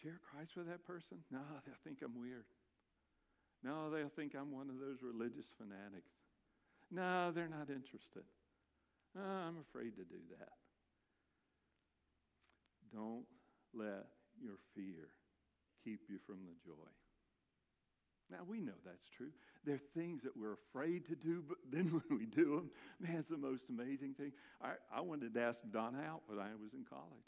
Share 0.00 0.20
Christ 0.24 0.56
with 0.56 0.66
that 0.72 0.86
person? 0.88 1.20
No, 1.30 1.44
they'll 1.66 1.84
think 1.84 2.00
I'm 2.00 2.16
weird. 2.16 2.48
No, 3.62 3.90
they'll 3.90 4.14
think 4.14 4.32
I'm 4.32 4.50
one 4.50 4.70
of 4.70 4.80
those 4.80 5.02
religious 5.02 5.46
fanatics. 5.58 6.14
No, 6.90 7.30
they're 7.34 7.52
not 7.52 7.68
interested. 7.68 8.24
Oh, 9.18 9.42
I'm 9.52 9.58
afraid 9.68 9.96
to 9.96 10.04
do 10.08 10.22
that. 10.38 10.56
Dawn't 12.92 13.26
let 13.74 14.06
your 14.40 14.56
fear 14.74 15.08
keep 15.84 16.00
you 16.08 16.18
from 16.26 16.38
the 16.44 16.54
joy. 16.64 16.88
Now, 18.30 18.38
we 18.46 18.60
know 18.60 18.76
that's 18.84 19.08
true. 19.16 19.30
There 19.64 19.76
are 19.76 20.00
things 20.00 20.22
that 20.22 20.36
we're 20.36 20.52
afraid 20.52 21.06
to 21.08 21.16
do, 21.16 21.42
but 21.46 21.56
then 21.72 21.86
when 21.86 22.18
we 22.18 22.26
do 22.26 22.56
them, 22.56 22.70
man, 23.00 23.16
it's 23.18 23.30
the 23.30 23.38
most 23.38 23.64
amazing 23.68 24.14
thing. 24.14 24.32
I, 24.62 24.72
I 24.94 25.00
wanted 25.00 25.34
to 25.34 25.40
ask 25.40 25.58
Don 25.72 25.96
out 25.96 26.22
when 26.26 26.38
I 26.38 26.50
was 26.60 26.74
in 26.74 26.84
college. 26.88 27.24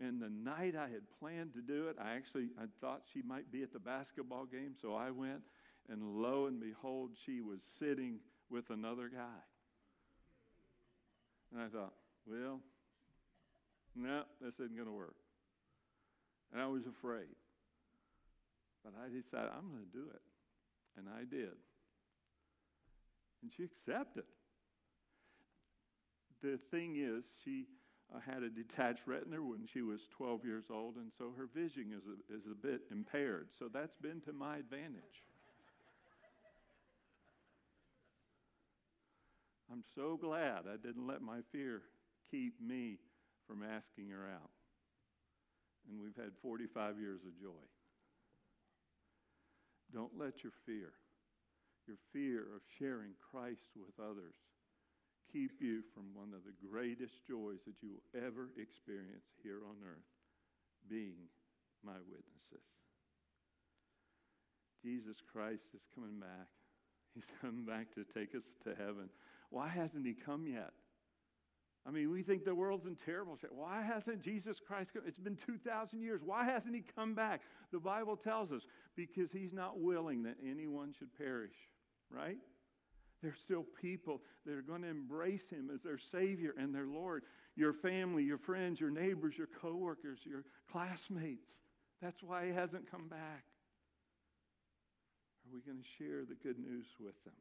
And 0.00 0.20
the 0.20 0.30
night 0.30 0.74
I 0.76 0.88
had 0.88 1.02
planned 1.18 1.52
to 1.54 1.60
do 1.60 1.88
it, 1.88 1.96
I 2.02 2.14
actually 2.14 2.48
I 2.58 2.64
thought 2.80 3.02
she 3.12 3.20
might 3.20 3.52
be 3.52 3.62
at 3.62 3.72
the 3.72 3.78
basketball 3.78 4.46
game, 4.46 4.74
so 4.80 4.94
I 4.94 5.10
went, 5.10 5.42
and 5.90 6.02
lo 6.22 6.46
and 6.46 6.58
behold, 6.58 7.10
she 7.26 7.42
was 7.42 7.60
sitting 7.78 8.20
with 8.48 8.70
another 8.70 9.08
guy. 9.08 9.42
And 11.52 11.62
I 11.62 11.68
thought, 11.68 11.92
well, 12.26 12.60
no, 13.96 14.22
this 14.40 14.54
isn't 14.54 14.76
going 14.76 14.88
to 14.88 14.94
work. 14.94 15.16
And 16.52 16.60
I 16.60 16.66
was 16.66 16.82
afraid. 16.86 17.34
But 18.84 18.94
I 18.98 19.08
decided 19.08 19.50
I'm 19.54 19.70
going 19.70 19.86
to 19.86 19.96
do 19.96 20.06
it. 20.08 20.22
And 20.96 21.06
I 21.08 21.24
did. 21.24 21.54
And 23.42 23.50
she 23.56 23.64
accepted. 23.64 24.24
The 26.42 26.58
thing 26.70 26.96
is, 26.96 27.24
she 27.44 27.66
uh, 28.14 28.18
had 28.20 28.42
a 28.42 28.48
detached 28.48 29.06
retina 29.06 29.42
when 29.42 29.68
she 29.72 29.82
was 29.82 30.00
12 30.16 30.44
years 30.44 30.64
old, 30.70 30.96
and 30.96 31.12
so 31.18 31.32
her 31.36 31.48
vision 31.54 31.92
is 31.94 32.02
a, 32.08 32.34
is 32.34 32.42
a 32.50 32.54
bit 32.54 32.82
impaired. 32.90 33.48
So 33.58 33.66
that's 33.72 33.94
been 34.02 34.20
to 34.22 34.32
my 34.32 34.56
advantage. 34.56 35.24
I'm 39.70 39.84
so 39.94 40.18
glad 40.20 40.64
I 40.66 40.76
didn't 40.82 41.06
let 41.06 41.22
my 41.22 41.40
fear 41.52 41.82
keep 42.30 42.54
me 42.60 42.98
from 43.50 43.66
asking 43.66 44.14
her 44.14 44.30
out. 44.30 44.54
And 45.90 45.98
we've 45.98 46.14
had 46.14 46.30
45 46.38 47.02
years 47.02 47.18
of 47.26 47.34
joy. 47.42 47.66
Don't 49.90 50.14
let 50.14 50.46
your 50.46 50.54
fear, 50.62 50.94
your 51.90 51.98
fear 52.14 52.46
of 52.54 52.62
sharing 52.78 53.18
Christ 53.18 53.74
with 53.74 53.98
others, 53.98 54.38
keep 55.34 55.58
you 55.58 55.82
from 55.90 56.14
one 56.14 56.30
of 56.30 56.46
the 56.46 56.54
greatest 56.62 57.26
joys 57.26 57.58
that 57.66 57.82
you 57.82 57.98
will 57.98 58.06
ever 58.14 58.54
experience 58.54 59.26
here 59.42 59.66
on 59.66 59.82
earth 59.82 60.06
being 60.86 61.26
my 61.82 61.98
witnesses. 62.06 62.62
Jesus 64.78 65.18
Christ 65.26 65.66
is 65.74 65.82
coming 65.90 66.22
back. 66.22 66.54
He's 67.18 67.26
coming 67.42 67.66
back 67.66 67.90
to 67.98 68.06
take 68.14 68.38
us 68.38 68.46
to 68.62 68.78
heaven. 68.78 69.10
Why 69.50 69.66
hasn't 69.66 70.06
he 70.06 70.14
come 70.14 70.46
yet? 70.46 70.70
I 71.86 71.90
mean, 71.90 72.10
we 72.10 72.22
think 72.22 72.44
the 72.44 72.54
world's 72.54 72.86
in 72.86 72.96
terrible 73.06 73.36
shape. 73.40 73.50
Why 73.54 73.82
hasn't 73.82 74.22
Jesus 74.22 74.58
Christ 74.66 74.90
come? 74.92 75.02
It's 75.06 75.18
been 75.18 75.38
2,000 75.46 76.02
years. 76.02 76.20
Why 76.24 76.44
hasn't 76.44 76.74
he 76.74 76.84
come 76.94 77.14
back? 77.14 77.40
The 77.72 77.78
Bible 77.78 78.16
tells 78.16 78.52
us 78.52 78.62
because 78.96 79.30
he's 79.32 79.52
not 79.52 79.80
willing 79.80 80.22
that 80.24 80.36
anyone 80.46 80.94
should 80.98 81.16
perish, 81.16 81.54
right? 82.10 82.36
There's 83.22 83.38
still 83.44 83.64
people 83.80 84.20
that 84.46 84.54
are 84.54 84.62
going 84.62 84.82
to 84.82 84.88
embrace 84.88 85.48
him 85.50 85.70
as 85.74 85.80
their 85.82 85.98
Savior 86.12 86.54
and 86.58 86.74
their 86.74 86.86
Lord. 86.86 87.22
Your 87.56 87.72
family, 87.72 88.24
your 88.24 88.38
friends, 88.38 88.80
your 88.80 88.90
neighbors, 88.90 89.34
your 89.36 89.48
coworkers, 89.60 90.18
your 90.24 90.44
classmates. 90.70 91.50
That's 92.02 92.22
why 92.22 92.46
he 92.46 92.52
hasn't 92.52 92.90
come 92.90 93.08
back. 93.08 93.44
Are 95.44 95.52
we 95.52 95.60
going 95.60 95.78
to 95.78 96.04
share 96.04 96.24
the 96.24 96.34
good 96.34 96.58
news 96.58 96.86
with 96.98 97.22
them? 97.24 97.34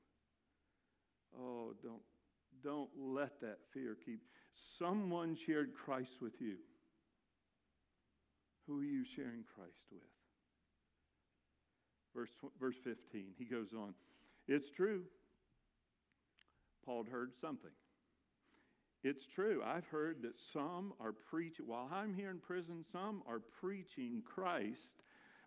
Oh, 1.39 1.73
don't, 1.83 2.01
don't 2.63 2.89
let 2.97 3.39
that 3.41 3.59
fear 3.73 3.97
keep. 4.05 4.21
Someone 4.77 5.37
shared 5.45 5.71
Christ 5.85 6.21
with 6.21 6.33
you. 6.39 6.55
Who 8.67 8.79
are 8.79 8.83
you 8.83 9.03
sharing 9.15 9.43
Christ 9.55 9.81
with? 9.91 10.01
Verse, 12.15 12.29
verse 12.59 12.75
15, 12.83 13.33
he 13.37 13.45
goes 13.45 13.67
on. 13.77 13.93
It's 14.47 14.69
true. 14.75 15.03
Paul 16.85 17.03
had 17.03 17.11
heard 17.11 17.31
something. 17.41 17.71
It's 19.03 19.23
true. 19.33 19.61
I've 19.65 19.85
heard 19.85 20.17
that 20.23 20.33
some 20.51 20.93
are 20.99 21.13
preaching, 21.29 21.65
while 21.67 21.89
I'm 21.91 22.13
here 22.13 22.29
in 22.31 22.39
prison, 22.39 22.83
some 22.91 23.23
are 23.27 23.41
preaching 23.61 24.21
Christ, 24.25 25.03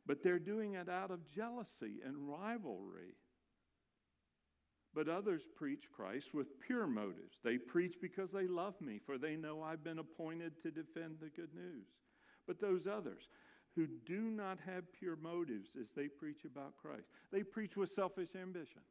but 0.07 0.19
they're 0.25 0.39
doing 0.39 0.75
it 0.75 0.89
out 0.89 1.11
of 1.11 1.21
jealousy 1.35 2.01
and 2.07 2.29
rivalry. 2.29 3.15
But 4.95 5.09
others 5.09 5.43
preach 5.57 5.85
Christ 5.97 6.35
with 6.35 6.61
pure 6.61 6.87
motives. 6.87 7.37
They 7.43 7.57
preach 7.57 7.95
because 8.01 8.31
they 8.31 8.47
love 8.47 8.75
me, 8.81 9.01
for 9.07 9.17
they 9.17 9.37
know 9.37 9.63
I've 9.63 9.83
been 9.83 9.99
appointed 9.99 10.53
to 10.63 10.71
defend 10.71 11.17
the 11.21 11.31
good 11.31 11.55
news. 11.55 11.87
But 12.47 12.61
those 12.61 12.83
others 12.87 13.23
who 13.75 13.87
do 14.05 14.21
not 14.21 14.59
have 14.67 14.93
pure 14.93 15.17
motives 15.17 15.71
as 15.81 15.87
they 15.97 16.09
preach 16.09 16.45
about 16.45 16.77
Christ, 16.77 17.07
they 17.33 17.43
preach 17.43 17.75
with 17.75 17.95
selfish 17.95 18.29
ambition, 18.39 18.83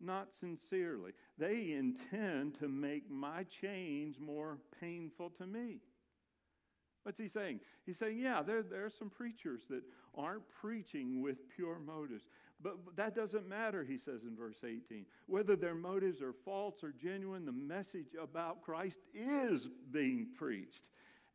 not 0.00 0.28
sincerely. 0.38 1.10
They 1.38 1.72
intend 1.76 2.58
to 2.60 2.68
make 2.68 3.10
my 3.10 3.44
change 3.60 4.20
more 4.20 4.58
painful 4.80 5.30
to 5.38 5.46
me. 5.46 5.80
What's 7.02 7.18
he 7.18 7.28
saying? 7.28 7.58
He's 7.84 7.98
saying, 7.98 8.20
yeah, 8.20 8.42
there, 8.42 8.62
there 8.62 8.84
are 8.84 8.92
some 8.96 9.10
preachers 9.10 9.62
that 9.70 9.82
aren't 10.16 10.48
preaching 10.60 11.20
with 11.20 11.36
pure 11.56 11.80
motives. 11.84 12.22
But 12.62 12.76
that 12.96 13.16
doesn't 13.16 13.48
matter, 13.48 13.84
he 13.84 13.98
says 13.98 14.20
in 14.24 14.36
verse 14.36 14.58
18. 14.64 15.04
Whether 15.26 15.56
their 15.56 15.74
motives 15.74 16.20
are 16.22 16.34
false 16.44 16.76
or 16.82 16.92
genuine, 16.92 17.44
the 17.44 17.52
message 17.52 18.14
about 18.20 18.62
Christ 18.62 18.98
is 19.14 19.68
being 19.90 20.28
preached. 20.38 20.82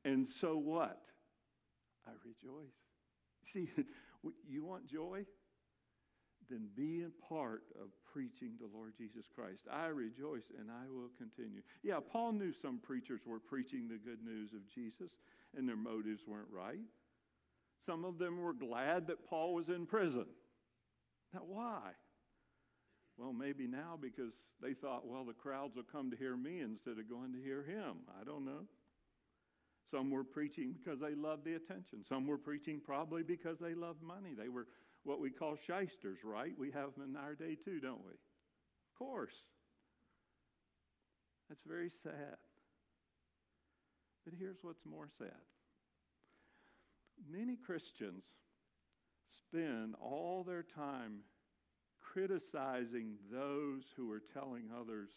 And 0.05 0.27
so 0.39 0.57
what? 0.57 1.01
I 2.07 2.12
rejoice. 2.24 2.74
See, 3.53 3.69
you 4.50 4.63
want 4.63 4.88
joy? 4.88 5.25
Then 6.50 6.69
be 6.77 7.03
a 7.03 7.27
part 7.27 7.63
of 7.75 7.89
preaching 8.13 8.51
the 8.60 8.69
Lord 8.74 8.93
Jesus 8.98 9.25
Christ. 9.36 9.63
I 9.72 9.88
rejoice 9.88 10.50
and 10.57 10.69
I 10.72 10.89
will 10.89 11.10
continue. 11.17 11.62
Yeah, 11.84 12.00
Paul 12.00 12.31
knew 12.34 12.53
some 12.62 12.79
preachers 12.81 13.19
were 13.27 13.39
preaching 13.39 13.89
the 13.89 13.98
good 13.98 14.24
news 14.24 14.51
of 14.53 14.62
Jesus 14.74 15.12
and 15.57 15.67
their 15.67 15.75
motives 15.75 16.22
weren't 16.25 16.48
right. 16.50 16.79
Some 17.86 18.05
of 18.05 18.17
them 18.17 18.41
were 18.41 18.53
glad 18.53 19.07
that 19.07 19.27
Paul 19.27 19.53
was 19.53 19.67
in 19.67 19.86
prison. 19.86 20.25
Now, 21.34 21.41
why? 21.46 21.91
Well, 23.17 23.34
maybe 23.34 23.67
now 23.67 23.98
because 24.00 24.31
they 24.62 24.74
thought, 24.74 25.07
well, 25.07 25.25
the 25.25 25.34
crowds 25.34 25.75
will 25.75 25.84
come 25.91 26.12
to 26.12 26.17
hear 26.17 26.38
me 26.38 26.62
instead 26.62 27.00
of 27.00 27.10
going 27.10 27.34
to 27.34 27.41
hear 27.41 27.63
him. 27.63 27.98
I 28.19 28.24
don't 28.24 28.46
know. 28.46 28.65
Some 29.91 30.12
were 30.12 30.24
preaching 30.24 30.74
because 30.74 31.00
they 31.00 31.15
loved 31.15 31.46
the 31.46 31.55
attention. 31.55 32.03
Some 32.07 32.27
were 32.27 32.38
preaching 32.38 32.81
probably 32.84 33.24
because 33.24 33.57
they 33.60 33.74
loved 33.74 34.01
money. 34.01 34.34
They 34.38 34.50
were 34.50 34.67
what 35.03 35.22
we 35.22 35.29
call 35.29 35.55
shysters, 35.55 36.19
right? 36.24 36.53
We 36.57 36.72
have 36.72 36.93
them 36.96 37.10
in 37.10 37.15
our 37.15 37.36
day 37.36 37.55
too, 37.63 37.79
don't 37.79 38.03
we? 38.03 38.12
Of 38.12 39.00
course. 39.00 39.36
That's 41.48 41.62
very 41.65 41.91
sad. 42.03 42.37
But 44.25 44.33
here's 44.37 44.57
what's 44.61 44.85
more 44.85 45.07
sad 45.18 45.40
many 47.25 47.55
Christians 47.55 48.24
spend 49.50 49.96
all 50.01 50.44
their 50.44 50.66
time 50.75 51.20
criticizing 52.01 53.16
those 53.31 53.83
who 53.96 54.12
are 54.12 54.22
telling 54.33 54.66
others 54.79 55.10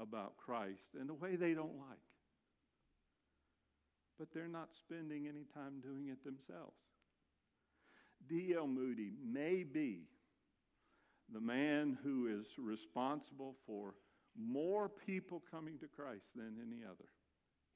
about 0.00 0.36
Christ 0.36 0.94
in 1.00 1.10
a 1.10 1.14
way 1.14 1.36
they 1.36 1.54
don't 1.54 1.78
like. 1.78 1.98
But 4.18 4.28
they're 4.34 4.48
not 4.48 4.68
spending 4.84 5.26
any 5.26 5.44
time 5.54 5.80
doing 5.82 6.08
it 6.08 6.22
themselves. 6.24 6.76
D.L. 8.28 8.66
Moody 8.66 9.12
may 9.24 9.64
be 9.64 10.02
the 11.32 11.40
man 11.40 11.98
who 12.02 12.28
is 12.28 12.46
responsible 12.58 13.56
for 13.66 13.94
more 14.38 14.88
people 14.88 15.42
coming 15.50 15.78
to 15.78 15.86
Christ 15.86 16.24
than 16.34 16.56
any 16.60 16.84
other. 16.84 17.08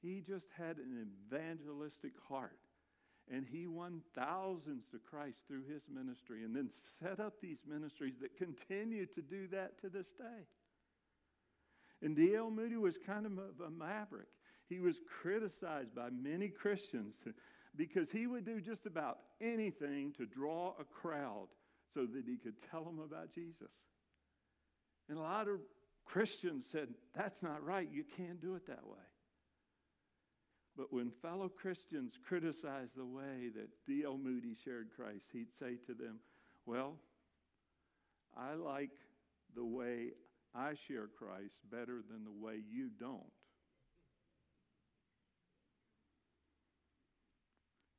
He 0.01 0.21
just 0.25 0.45
had 0.57 0.77
an 0.77 1.07
evangelistic 1.31 2.13
heart. 2.29 2.59
And 3.31 3.45
he 3.45 3.67
won 3.67 4.01
thousands 4.15 4.83
to 4.91 4.99
Christ 4.99 5.39
through 5.47 5.63
his 5.71 5.81
ministry 5.93 6.43
and 6.43 6.55
then 6.55 6.69
set 7.01 7.19
up 7.19 7.33
these 7.41 7.57
ministries 7.67 8.15
that 8.21 8.37
continue 8.37 9.05
to 9.05 9.21
do 9.21 9.47
that 9.51 9.81
to 9.81 9.89
this 9.89 10.07
day. 10.17 10.45
And 12.01 12.15
D.L. 12.15 12.51
Moody 12.51 12.77
was 12.77 12.95
kind 13.05 13.25
of 13.25 13.31
a, 13.33 13.69
maverick. 13.69 14.29
He 14.69 14.79
was 14.79 14.95
criticized 15.21 15.95
by 15.95 16.09
many 16.09 16.49
Christians 16.49 17.15
because 17.75 18.07
he 18.11 18.27
would 18.27 18.45
do 18.45 18.61
just 18.61 18.85
about 18.85 19.19
anything 19.41 20.13
to 20.17 20.25
draw 20.25 20.73
a 20.79 20.83
crowd 20.83 21.47
so 21.93 22.01
that 22.05 22.23
he 22.25 22.37
could 22.37 22.55
tell 22.69 22.83
them 22.83 22.99
about 22.99 23.33
Jesus. 23.33 23.71
And 25.09 25.17
a 25.17 25.21
lot 25.21 25.47
of 25.47 25.59
Christians 26.05 26.65
said, 26.71 26.89
That's 27.15 27.41
not 27.41 27.63
right. 27.65 27.87
You 27.91 28.03
can't 28.15 28.41
do 28.41 28.55
it 28.55 28.67
that 28.67 28.85
way. 28.85 28.97
But 30.77 30.93
when 30.93 31.11
fellow 31.23 31.49
Christians 31.49 32.13
criticized 32.27 32.91
the 32.95 33.05
way 33.05 33.49
that 33.55 33.67
D.L. 33.87 34.17
Moody 34.17 34.55
shared 34.63 34.89
Christ, 34.95 35.25
he'd 35.33 35.51
say 35.59 35.77
to 35.87 35.93
them, 35.95 36.19
Well, 36.67 36.93
I 38.37 38.53
like 38.53 38.91
the 39.55 39.65
way 39.65 40.09
I 40.53 40.73
share 40.87 41.07
Christ 41.07 41.55
better 41.71 42.03
than 42.07 42.23
the 42.23 42.45
way 42.45 42.59
you 42.71 42.89
don't. 42.99 43.23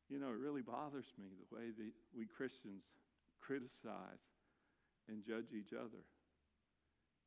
You 0.09 0.21
know, 0.21 0.29
it 0.29 0.39
really 0.39 0.63
bothers 0.63 1.05
me 1.19 1.27
the 1.35 1.57
way 1.57 1.67
that 1.77 1.93
we 2.17 2.27
Christians 2.27 2.83
criticize 3.41 4.23
and 5.09 5.25
judge 5.27 5.53
each 5.53 5.73
other 5.73 5.99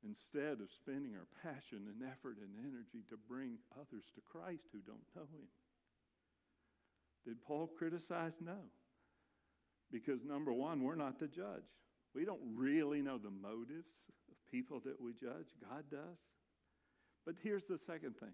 instead 0.03 0.61
of 0.61 0.73
spending 0.81 1.13
our 1.15 1.29
passion 1.41 1.85
and 1.85 2.01
effort 2.01 2.37
and 2.41 2.53
energy 2.57 3.05
to 3.09 3.17
bring 3.29 3.57
others 3.77 4.05
to 4.15 4.21
Christ 4.21 4.65
who 4.71 4.79
don't 4.79 5.05
know 5.15 5.29
Him. 5.29 5.47
Did 7.25 7.41
Paul 7.43 7.69
criticize? 7.77 8.33
No. 8.43 8.57
Because 9.91 10.23
number 10.25 10.53
one, 10.53 10.83
we're 10.83 10.95
not 10.95 11.19
the 11.19 11.27
judge. 11.27 11.67
We 12.15 12.25
don't 12.25 12.41
really 12.55 13.01
know 13.01 13.17
the 13.17 13.29
motives 13.31 13.91
of 14.29 14.35
people 14.51 14.81
that 14.85 14.99
we 14.99 15.13
judge. 15.13 15.47
God 15.69 15.83
does. 15.91 16.17
But 17.25 17.35
here's 17.43 17.65
the 17.69 17.79
second 17.85 18.17
thing 18.19 18.33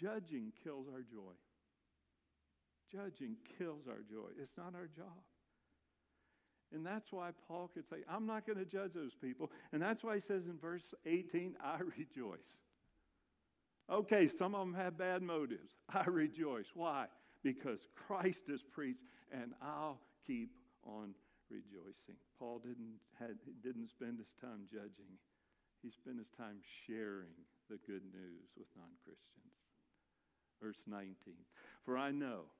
judging 0.00 0.52
kills 0.64 0.86
our 0.92 1.02
joy. 1.02 1.36
Judging 2.90 3.36
kills 3.58 3.84
our 3.86 4.00
joy. 4.10 4.30
It's 4.40 4.56
not 4.56 4.74
our 4.74 4.86
job. 4.86 5.20
And 6.74 6.84
that's 6.84 7.10
why 7.10 7.30
Paul 7.46 7.70
could 7.72 7.88
say, 7.88 7.96
I'm 8.10 8.26
not 8.26 8.46
going 8.46 8.58
to 8.58 8.64
judge 8.64 8.92
those 8.94 9.14
people. 9.14 9.50
And 9.72 9.80
that's 9.80 10.04
why 10.04 10.16
he 10.16 10.20
says 10.20 10.44
in 10.46 10.58
verse 10.60 10.82
18, 11.06 11.54
I 11.62 11.78
rejoice. 11.98 12.38
Okay, 13.90 14.28
some 14.38 14.54
of 14.54 14.60
them 14.60 14.74
have 14.74 14.98
bad 14.98 15.22
motives. 15.22 15.72
I 15.88 16.04
rejoice. 16.04 16.66
Why? 16.74 17.06
Because 17.42 17.78
Christ 18.06 18.42
is 18.48 18.60
preached, 18.62 19.04
and 19.32 19.52
I'll 19.62 20.00
keep 20.26 20.50
on 20.84 21.14
rejoicing. 21.50 22.20
Paul 22.38 22.58
didn't, 22.58 23.00
had, 23.18 23.38
didn't 23.62 23.88
spend 23.88 24.18
his 24.18 24.28
time 24.40 24.68
judging, 24.70 25.16
he 25.82 25.90
spent 25.90 26.18
his 26.18 26.28
time 26.36 26.58
sharing 26.86 27.32
the 27.70 27.78
good 27.86 28.02
news 28.12 28.50
with 28.58 28.66
non 28.76 28.90
Christians. 29.04 29.54
Verse 30.60 30.82
19 30.86 31.14
For 31.84 31.96
I 31.96 32.10
know, 32.10 32.50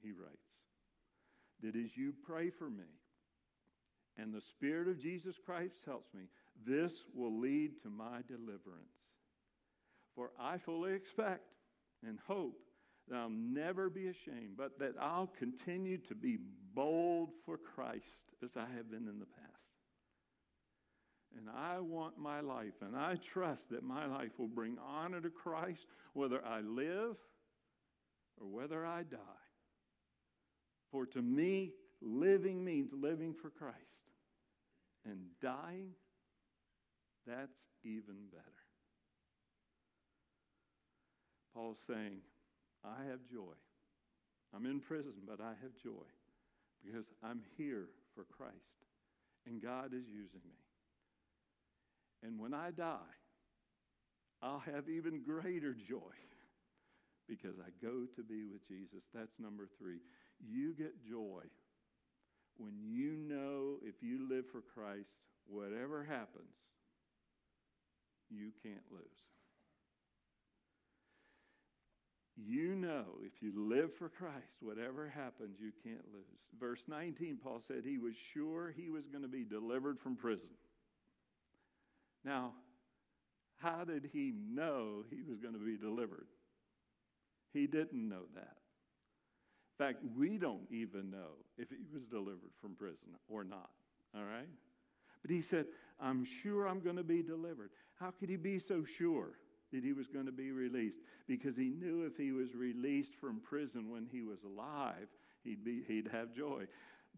he 0.00 0.12
writes, 0.12 0.48
that 1.62 1.76
as 1.76 1.96
you 1.96 2.14
pray 2.24 2.50
for 2.50 2.70
me, 2.70 2.86
and 4.18 4.34
the 4.34 4.40
Spirit 4.40 4.88
of 4.88 5.00
Jesus 5.00 5.36
Christ 5.46 5.74
helps 5.86 6.12
me, 6.12 6.24
this 6.66 6.92
will 7.14 7.38
lead 7.38 7.80
to 7.82 7.88
my 7.88 8.20
deliverance. 8.26 8.98
For 10.14 10.32
I 10.38 10.58
fully 10.58 10.92
expect 10.92 11.44
and 12.06 12.18
hope 12.26 12.58
that 13.08 13.16
I'll 13.16 13.30
never 13.30 13.88
be 13.88 14.08
ashamed, 14.08 14.56
but 14.56 14.78
that 14.80 14.94
I'll 15.00 15.30
continue 15.38 15.98
to 16.08 16.14
be 16.14 16.38
bold 16.74 17.30
for 17.46 17.56
Christ 17.56 18.04
as 18.42 18.50
I 18.56 18.66
have 18.76 18.90
been 18.90 19.08
in 19.08 19.20
the 19.20 19.26
past. 19.26 19.54
And 21.36 21.48
I 21.48 21.78
want 21.78 22.18
my 22.18 22.40
life, 22.40 22.74
and 22.80 22.96
I 22.96 23.16
trust 23.32 23.70
that 23.70 23.84
my 23.84 24.06
life 24.06 24.30
will 24.38 24.48
bring 24.48 24.76
honor 24.84 25.20
to 25.20 25.30
Christ 25.30 25.80
whether 26.14 26.44
I 26.44 26.60
live 26.60 27.16
or 28.40 28.46
whether 28.48 28.84
I 28.84 29.04
die. 29.04 29.18
For 30.90 31.06
to 31.06 31.22
me, 31.22 31.72
living 32.00 32.64
means 32.64 32.90
living 32.92 33.34
for 33.40 33.50
Christ 33.50 33.76
and 35.04 35.18
dying 35.42 35.92
That's 37.26 37.52
even 37.84 38.16
better. 38.30 38.44
Paul's 41.54 41.78
saying, 41.88 42.20
I 42.84 43.04
have 43.10 43.20
joy. 43.30 43.54
I'm 44.54 44.64
in 44.64 44.80
prison, 44.80 45.12
but 45.26 45.40
I 45.40 45.52
have 45.62 45.72
joy 45.82 46.06
because 46.84 47.04
I'm 47.22 47.42
here 47.56 47.88
for 48.14 48.24
Christ 48.24 48.54
and 49.46 49.62
God 49.62 49.92
is 49.92 50.06
using 50.06 50.40
me. 50.44 50.58
And 52.22 52.40
when 52.40 52.54
I 52.54 52.70
die, 52.70 53.14
I'll 54.42 54.62
have 54.72 54.88
even 54.88 55.22
greater 55.22 55.74
joy 55.74 56.16
because 57.28 57.56
I 57.58 57.70
go 57.84 58.06
to 58.16 58.22
be 58.22 58.44
with 58.44 58.66
Jesus. 58.68 59.02
That's 59.14 59.38
number 59.38 59.68
three. 59.78 59.98
You 60.40 60.74
get 60.74 60.92
joy 61.08 61.42
when 62.58 62.74
you 62.82 63.16
know 63.16 63.76
if 63.82 63.94
you 64.02 64.28
live 64.28 64.44
for 64.52 64.60
Christ, 64.60 65.08
whatever 65.46 66.04
happens, 66.04 66.54
you 68.30 68.50
can't 68.62 68.84
lose. 68.90 69.02
You 72.36 72.76
know 72.76 73.04
if 73.22 73.32
you 73.40 73.52
live 73.56 73.90
for 73.98 74.08
Christ, 74.08 74.58
whatever 74.60 75.08
happens, 75.08 75.56
you 75.58 75.72
can't 75.82 76.04
lose. 76.12 76.24
Verse 76.60 76.80
19, 76.86 77.38
Paul 77.42 77.60
said 77.66 77.82
he 77.84 77.98
was 77.98 78.14
sure 78.32 78.72
he 78.76 78.90
was 78.90 79.04
going 79.10 79.22
to 79.22 79.28
be 79.28 79.44
delivered 79.44 79.98
from 79.98 80.16
prison. 80.16 80.48
Now, 82.24 82.52
how 83.56 83.84
did 83.84 84.08
he 84.12 84.32
know 84.50 85.04
he 85.10 85.22
was 85.28 85.40
going 85.40 85.54
to 85.54 85.64
be 85.64 85.76
delivered? 85.76 86.26
He 87.52 87.66
didn't 87.66 88.08
know 88.08 88.22
that. 88.34 88.56
In 89.78 89.86
fact, 89.86 90.02
we 90.16 90.38
don't 90.38 90.66
even 90.70 91.10
know 91.10 91.36
if 91.56 91.68
he 91.68 91.76
was 91.92 92.02
delivered 92.10 92.50
from 92.60 92.74
prison 92.74 93.14
or 93.28 93.44
not. 93.44 93.70
All 94.14 94.24
right? 94.24 94.48
But 95.22 95.30
he 95.30 95.42
said, 95.42 95.66
I'm 96.00 96.26
sure 96.42 96.66
I'm 96.66 96.80
going 96.80 96.96
to 96.96 97.04
be 97.04 97.22
delivered. 97.22 97.70
How 98.00 98.10
could 98.10 98.28
he 98.28 98.36
be 98.36 98.58
so 98.58 98.84
sure 98.98 99.30
that 99.72 99.84
he 99.84 99.92
was 99.92 100.06
going 100.08 100.26
to 100.26 100.32
be 100.32 100.50
released? 100.50 100.98
Because 101.28 101.56
he 101.56 101.68
knew 101.68 102.04
if 102.04 102.16
he 102.16 102.32
was 102.32 102.54
released 102.54 103.12
from 103.20 103.40
prison 103.40 103.90
when 103.90 104.08
he 104.10 104.22
was 104.22 104.38
alive, 104.44 105.06
he'd, 105.44 105.64
be, 105.64 105.82
he'd 105.86 106.08
have 106.10 106.34
joy. 106.34 106.64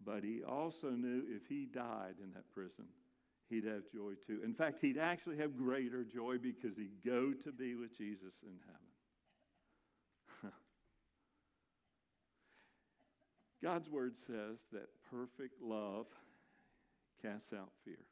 But 0.04 0.22
he 0.22 0.42
also 0.46 0.90
knew 0.90 1.22
if 1.28 1.46
he 1.48 1.66
died 1.66 2.16
in 2.22 2.32
that 2.34 2.50
prison, 2.52 2.84
he'd 3.48 3.64
have 3.64 3.82
joy 3.92 4.12
too. 4.26 4.40
In 4.44 4.54
fact, 4.54 4.78
he'd 4.80 4.98
actually 4.98 5.38
have 5.38 5.56
greater 5.56 6.04
joy 6.04 6.36
because 6.36 6.76
he'd 6.76 7.04
go 7.04 7.32
to 7.44 7.52
be 7.52 7.74
with 7.74 7.96
Jesus 7.96 8.34
in 8.42 8.58
heaven. 8.66 8.89
God's 13.62 13.90
word 13.90 14.14
says 14.26 14.58
that 14.72 14.88
perfect 15.10 15.60
love 15.62 16.06
casts 17.22 17.52
out 17.52 17.70
fear. 17.84 18.06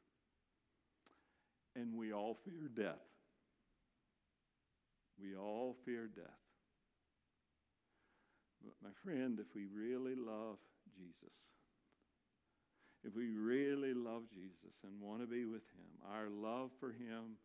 And 1.75 1.95
we 1.95 2.13
all 2.13 2.37
fear 2.45 2.69
death. 2.75 3.01
We 5.19 5.35
all 5.35 5.75
fear 5.85 6.07
death. 6.15 6.25
But 8.63 8.73
my 8.83 8.89
friend, 9.03 9.39
if 9.39 9.47
we 9.55 9.65
really 9.65 10.15
love 10.15 10.57
Jesus, 10.95 11.33
if 13.03 13.15
we 13.15 13.29
really 13.29 13.93
love 13.93 14.23
Jesus 14.33 14.75
and 14.83 15.01
want 15.01 15.21
to 15.21 15.27
be 15.27 15.45
with 15.45 15.63
him, 15.73 16.11
our 16.13 16.29
love 16.29 16.69
for 16.79 16.89
him 16.89 17.37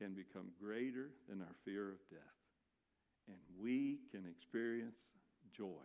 can 0.00 0.14
become 0.14 0.48
greater 0.60 1.10
than 1.28 1.42
our 1.42 1.54
fear 1.64 1.88
of 1.90 1.98
death. 2.10 2.20
And 3.28 3.36
we 3.60 3.98
can 4.10 4.24
experience 4.26 4.96
joy 5.54 5.84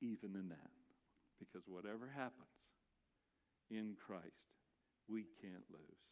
even 0.00 0.34
in 0.34 0.48
that. 0.48 0.70
Because 1.38 1.62
whatever 1.68 2.10
happens 2.14 2.48
in 3.70 3.96
Christ, 4.04 4.24
we 5.08 5.24
can't 5.40 5.64
lose. 5.70 6.08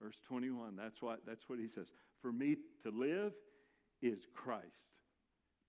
Verse 0.00 0.16
21, 0.28 0.76
that's 0.76 1.00
what, 1.00 1.20
that's 1.26 1.48
what 1.48 1.58
he 1.58 1.68
says. 1.68 1.86
For 2.20 2.32
me 2.32 2.56
to 2.84 2.90
live 2.90 3.32
is 4.02 4.18
Christ, 4.34 4.64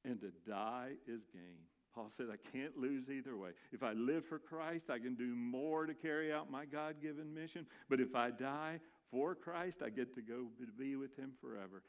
and 0.04 0.20
to 0.22 0.32
die 0.50 0.92
is 1.08 1.22
gain. 1.34 1.64
Paul 1.94 2.12
said, 2.16 2.28
I 2.32 2.38
can't 2.56 2.78
lose 2.78 3.10
either 3.10 3.36
way. 3.38 3.52
If 3.72 3.82
I 3.82 3.94
live 3.94 4.24
for 4.30 4.38
Christ, 4.38 4.86
I 4.90 5.00
can 5.00 5.16
do 5.16 5.36
more 5.36 5.86
to 5.86 5.94
carry 5.96 6.32
out 6.32 6.52
my 6.52 6.66
God 6.66 6.96
given 7.02 7.34
mission. 7.34 7.66
But 7.90 8.00
if 8.00 8.14
I 8.14 8.30
die 8.30 8.80
for 9.10 9.34
Christ, 9.34 9.78
I 9.84 9.90
get 9.90 10.14
to 10.16 10.22
go 10.22 10.48
to 10.60 10.72
be 10.78 10.96
with 10.96 11.16
Him 11.18 11.32
forever. 11.42 11.82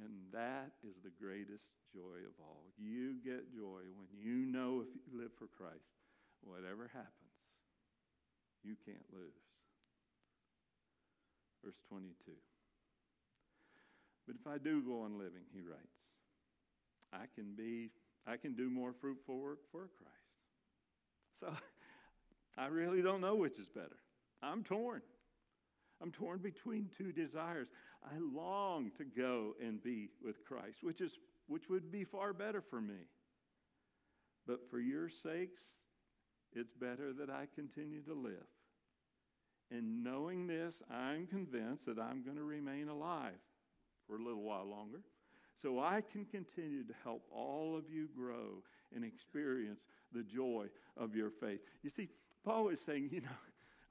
And 0.00 0.12
that 0.32 0.72
is 0.82 0.96
the 1.04 1.12
greatest 1.20 1.68
joy 1.92 2.24
of 2.24 2.34
all. 2.40 2.64
You 2.78 3.20
get 3.22 3.52
joy 3.52 3.84
when 3.92 4.08
you 4.16 4.46
know 4.48 4.80
if 4.80 4.88
you 4.96 5.20
live 5.20 5.30
for 5.38 5.46
Christ, 5.46 5.84
whatever 6.42 6.88
happens, 6.92 7.36
you 8.64 8.76
can't 8.84 9.04
lose. 9.12 9.36
Verse 11.64 11.76
22. 11.88 12.32
But 14.26 14.36
if 14.40 14.46
I 14.46 14.58
do 14.58 14.82
go 14.82 15.02
on 15.02 15.18
living, 15.18 15.44
he 15.52 15.60
writes, 15.60 16.00
I 17.12 17.26
can 17.34 17.54
be 17.56 17.90
I 18.26 18.36
can 18.36 18.54
do 18.54 18.70
more 18.70 18.92
fruitful 19.00 19.38
work 19.38 19.60
for 19.72 19.88
Christ. 19.98 20.20
So 21.40 21.48
I 22.58 22.66
really 22.66 23.02
don't 23.02 23.20
know 23.20 23.34
which 23.34 23.58
is 23.58 23.66
better. 23.74 23.96
I'm 24.42 24.62
torn. 24.62 25.02
I'm 26.02 26.12
torn 26.12 26.38
between 26.38 26.88
two 26.96 27.12
desires. 27.12 27.68
I 28.04 28.18
long 28.18 28.90
to 28.98 29.04
go 29.04 29.54
and 29.62 29.82
be 29.82 30.10
with 30.24 30.44
Christ, 30.44 30.78
which 30.82 31.00
is 31.00 31.12
which 31.46 31.68
would 31.68 31.90
be 31.90 32.04
far 32.04 32.32
better 32.32 32.62
for 32.62 32.80
me. 32.80 33.08
But 34.46 34.60
for 34.70 34.78
your 34.78 35.08
sakes, 35.08 35.62
it's 36.52 36.72
better 36.72 37.12
that 37.18 37.28
I 37.28 37.46
continue 37.54 38.02
to 38.02 38.14
live. 38.14 38.46
And 39.70 40.02
knowing 40.02 40.46
this, 40.46 40.74
I'm 40.90 41.26
convinced 41.26 41.86
that 41.86 41.98
I'm 41.98 42.24
going 42.24 42.36
to 42.36 42.44
remain 42.44 42.88
alive 42.88 43.38
for 44.06 44.16
a 44.16 44.22
little 44.22 44.42
while 44.42 44.68
longer 44.68 45.00
so 45.62 45.78
I 45.78 46.02
can 46.12 46.24
continue 46.24 46.84
to 46.84 46.94
help 47.04 47.22
all 47.30 47.76
of 47.76 47.84
you 47.90 48.08
grow 48.16 48.62
and 48.94 49.04
experience 49.04 49.80
the 50.12 50.22
joy 50.22 50.66
of 50.96 51.14
your 51.14 51.30
faith. 51.40 51.60
You 51.82 51.90
see, 51.90 52.08
Paul 52.44 52.70
is 52.70 52.78
saying, 52.86 53.10
you 53.12 53.20
know, 53.20 53.28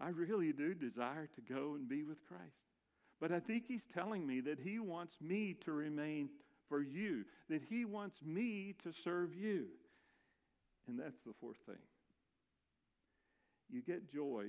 I 0.02 0.10
really 0.10 0.52
do 0.52 0.74
desire 0.74 1.30
to 1.36 1.54
go 1.54 1.76
and 1.76 1.88
be 1.88 2.04
with 2.04 2.18
Christ. 2.28 2.69
But 3.20 3.32
I 3.32 3.40
think 3.40 3.64
he's 3.68 3.84
telling 3.94 4.26
me 4.26 4.40
that 4.42 4.60
he 4.60 4.80
wants 4.80 5.14
me 5.22 5.56
to 5.66 5.72
remain 5.72 6.30
for 6.70 6.82
you, 6.82 7.26
that 7.50 7.62
he 7.70 7.84
wants 7.84 8.16
me 8.26 8.76
to 8.84 8.92
serve 9.04 9.36
you. 9.36 9.66
And 10.88 10.98
that's 10.98 11.20
the 11.26 11.34
fourth 11.40 11.58
thing. 11.66 11.76
You 13.70 13.82
get 13.82 14.12
joy 14.12 14.46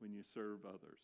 when 0.00 0.12
you 0.12 0.22
serve 0.34 0.58
others. 0.66 0.98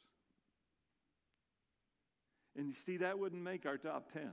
And 2.56 2.68
you 2.68 2.74
see, 2.84 2.96
that 2.98 3.18
wouldn't 3.18 3.42
make 3.42 3.66
our 3.66 3.78
top 3.78 4.12
10. 4.12 4.30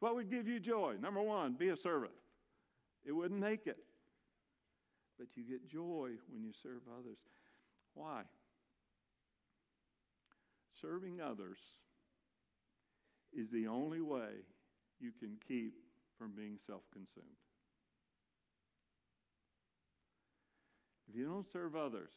What 0.00 0.14
would 0.14 0.30
give 0.30 0.48
you 0.48 0.58
joy? 0.58 0.94
Number 1.00 1.20
one, 1.20 1.52
be 1.52 1.68
a 1.68 1.76
servant. 1.76 2.12
It 3.04 3.12
wouldn't 3.12 3.38
make 3.38 3.66
it. 3.66 3.78
But 5.18 5.28
you 5.34 5.44
get 5.44 5.68
joy 5.68 6.10
when 6.32 6.42
you 6.42 6.52
serve 6.62 6.80
others. 6.98 7.18
Why? 7.94 8.22
Serving 10.82 11.20
others 11.20 11.58
is 13.32 13.46
the 13.52 13.68
only 13.68 14.00
way 14.00 14.30
you 15.00 15.12
can 15.18 15.36
keep 15.46 15.74
from 16.18 16.32
being 16.36 16.58
self 16.66 16.82
consumed. 16.92 17.38
If 21.08 21.16
you 21.16 21.24
don't 21.24 21.46
serve 21.52 21.76
others, 21.76 22.10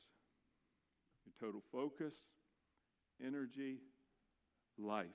your 1.25 1.33
total 1.39 1.61
focus, 1.71 2.13
energy, 3.23 3.77
life 4.79 5.05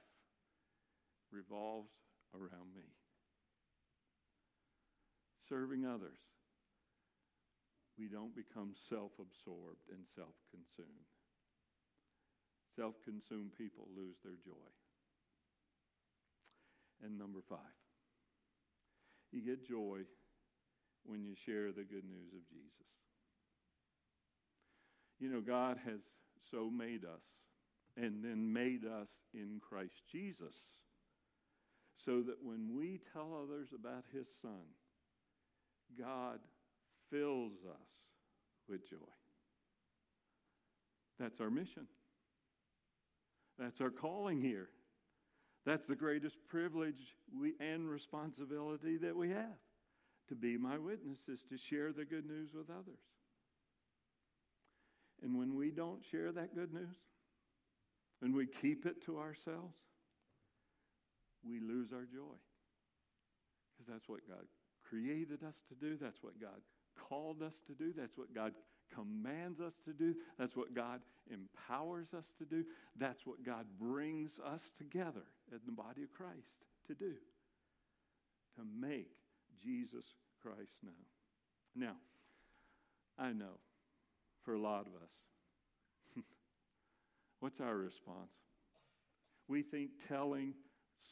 revolves 1.32 1.90
around 2.34 2.74
me. 2.74 2.84
Serving 5.48 5.86
others, 5.86 6.18
we 7.98 8.06
don't 8.06 8.34
become 8.34 8.74
self 8.88 9.12
absorbed 9.18 9.88
and 9.90 10.04
self 10.14 10.34
consumed. 10.50 11.19
Self 12.76 12.94
consumed 13.04 13.50
people 13.56 13.88
lose 13.96 14.16
their 14.24 14.38
joy. 14.44 14.70
And 17.02 17.18
number 17.18 17.40
five, 17.48 17.58
you 19.32 19.42
get 19.42 19.66
joy 19.66 20.00
when 21.04 21.24
you 21.24 21.34
share 21.46 21.72
the 21.72 21.84
good 21.84 22.04
news 22.04 22.32
of 22.34 22.48
Jesus. 22.48 22.90
You 25.18 25.30
know, 25.30 25.40
God 25.40 25.78
has 25.84 26.00
so 26.50 26.70
made 26.70 27.04
us 27.04 27.22
and 27.96 28.24
then 28.24 28.52
made 28.52 28.84
us 28.84 29.08
in 29.34 29.60
Christ 29.60 30.02
Jesus 30.10 30.54
so 32.04 32.22
that 32.22 32.42
when 32.42 32.74
we 32.74 33.00
tell 33.12 33.38
others 33.42 33.68
about 33.74 34.04
his 34.12 34.26
son, 34.40 34.64
God 35.98 36.38
fills 37.10 37.52
us 37.68 37.88
with 38.68 38.88
joy. 38.88 38.96
That's 41.18 41.40
our 41.40 41.50
mission. 41.50 41.86
That's 43.60 43.80
our 43.80 43.90
calling 43.90 44.40
here. 44.40 44.70
That's 45.66 45.86
the 45.86 45.94
greatest 45.94 46.36
privilege 46.48 46.98
we, 47.38 47.52
and 47.60 47.88
responsibility 47.88 48.96
that 48.96 49.14
we 49.14 49.28
have 49.28 49.60
to 50.30 50.34
be 50.34 50.56
my 50.56 50.78
witnesses, 50.78 51.40
to 51.50 51.58
share 51.68 51.92
the 51.92 52.04
good 52.04 52.24
news 52.24 52.50
with 52.54 52.70
others. 52.70 53.02
And 55.22 55.36
when 55.36 55.54
we 55.56 55.70
don't 55.70 56.00
share 56.10 56.32
that 56.32 56.54
good 56.54 56.72
news, 56.72 56.96
and 58.22 58.34
we 58.34 58.46
keep 58.62 58.86
it 58.86 59.04
to 59.06 59.18
ourselves, 59.18 59.74
we 61.46 61.60
lose 61.60 61.88
our 61.92 62.04
joy. 62.04 62.38
Because 63.72 63.92
that's 63.92 64.08
what 64.08 64.20
God 64.28 64.44
created 64.88 65.42
us 65.42 65.54
to 65.68 65.74
do. 65.74 65.98
That's 66.00 66.22
what 66.22 66.40
God 66.40 66.60
called 67.08 67.42
us 67.42 67.54
to 67.66 67.74
do. 67.74 67.92
That's 67.96 68.16
what 68.16 68.34
God 68.34 68.52
commands 68.94 69.60
us 69.60 69.74
to 69.84 69.92
do. 69.92 70.14
That's 70.38 70.56
what 70.56 70.74
God 70.74 71.00
empowers 71.30 72.08
us 72.16 72.24
to 72.38 72.44
do. 72.44 72.64
That's 72.98 73.24
what 73.24 73.44
God 73.44 73.66
brings 73.78 74.30
us 74.44 74.60
together 74.78 75.22
in 75.52 75.60
the 75.66 75.72
body 75.72 76.02
of 76.02 76.12
Christ 76.12 76.50
to 76.88 76.94
do. 76.94 77.12
To 78.56 78.62
make 78.80 79.10
Jesus 79.62 80.04
Christ 80.42 80.72
known. 80.82 80.94
Now, 81.76 81.96
I 83.18 83.32
know 83.32 83.58
for 84.44 84.54
a 84.54 84.60
lot 84.60 84.86
of 84.86 84.94
us, 84.94 85.10
what's 87.40 87.60
our 87.60 87.76
response? 87.76 88.30
We 89.48 89.62
think 89.62 89.90
telling 90.08 90.54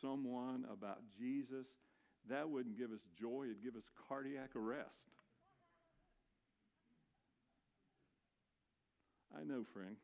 someone 0.01 0.65
about 0.73 0.99
Jesus, 1.19 1.67
that 2.29 2.49
wouldn't 2.49 2.79
give 2.79 2.91
us 2.91 3.01
joy, 3.21 3.45
it'd 3.45 3.63
give 3.63 3.77
us 3.77 3.85
cardiac 4.09 4.55
arrest. 4.57 4.89
I 9.37 9.45
know, 9.45 9.65
friend, 9.75 9.97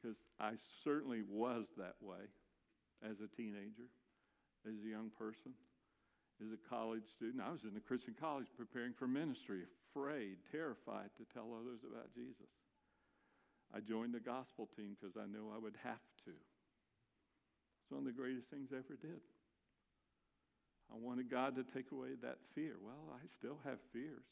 because 0.00 0.16
I 0.40 0.58
certainly 0.82 1.22
was 1.22 1.66
that 1.78 1.96
way 2.00 2.26
as 3.04 3.16
a 3.22 3.30
teenager, 3.36 3.88
as 4.66 4.74
a 4.84 4.90
young 4.90 5.10
person, 5.16 5.54
as 6.42 6.50
a 6.52 6.60
college 6.68 7.06
student. 7.16 7.42
I 7.44 7.52
was 7.52 7.62
in 7.62 7.76
a 7.76 7.84
Christian 7.84 8.16
college 8.18 8.48
preparing 8.56 8.92
for 8.98 9.06
ministry, 9.06 9.62
afraid, 9.92 10.36
terrified 10.50 11.10
to 11.18 11.24
tell 11.32 11.54
others 11.54 11.80
about 11.86 12.12
Jesus. 12.14 12.50
I 13.70 13.78
joined 13.78 14.14
the 14.14 14.24
gospel 14.24 14.68
team 14.74 14.96
because 14.98 15.14
I 15.14 15.30
knew 15.30 15.46
I 15.54 15.58
would 15.58 15.78
have 15.84 16.02
to. 16.26 16.34
It's 16.34 17.90
one 17.90 18.02
of 18.02 18.10
the 18.10 18.16
greatest 18.16 18.50
things 18.50 18.70
I 18.72 18.82
ever 18.82 18.98
did. 19.00 19.22
I 20.90 20.98
wanted 20.98 21.30
God 21.30 21.54
to 21.54 21.62
take 21.62 21.92
away 21.92 22.18
that 22.22 22.38
fear. 22.54 22.74
Well, 22.82 23.14
I 23.14 23.22
still 23.38 23.58
have 23.64 23.78
fears. 23.92 24.26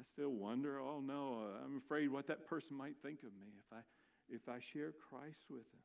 I 0.00 0.02
still 0.12 0.30
wonder, 0.30 0.80
oh 0.80 1.00
no, 1.00 1.38
uh, 1.42 1.64
I'm 1.64 1.78
afraid 1.78 2.10
what 2.10 2.26
that 2.26 2.46
person 2.46 2.76
might 2.76 2.96
think 3.02 3.20
of 3.20 3.30
me 3.38 3.54
if 3.58 3.68
I, 3.70 3.80
if 4.28 4.48
I 4.48 4.58
share 4.72 4.92
Christ 5.08 5.46
with 5.50 5.64
them. 5.70 5.84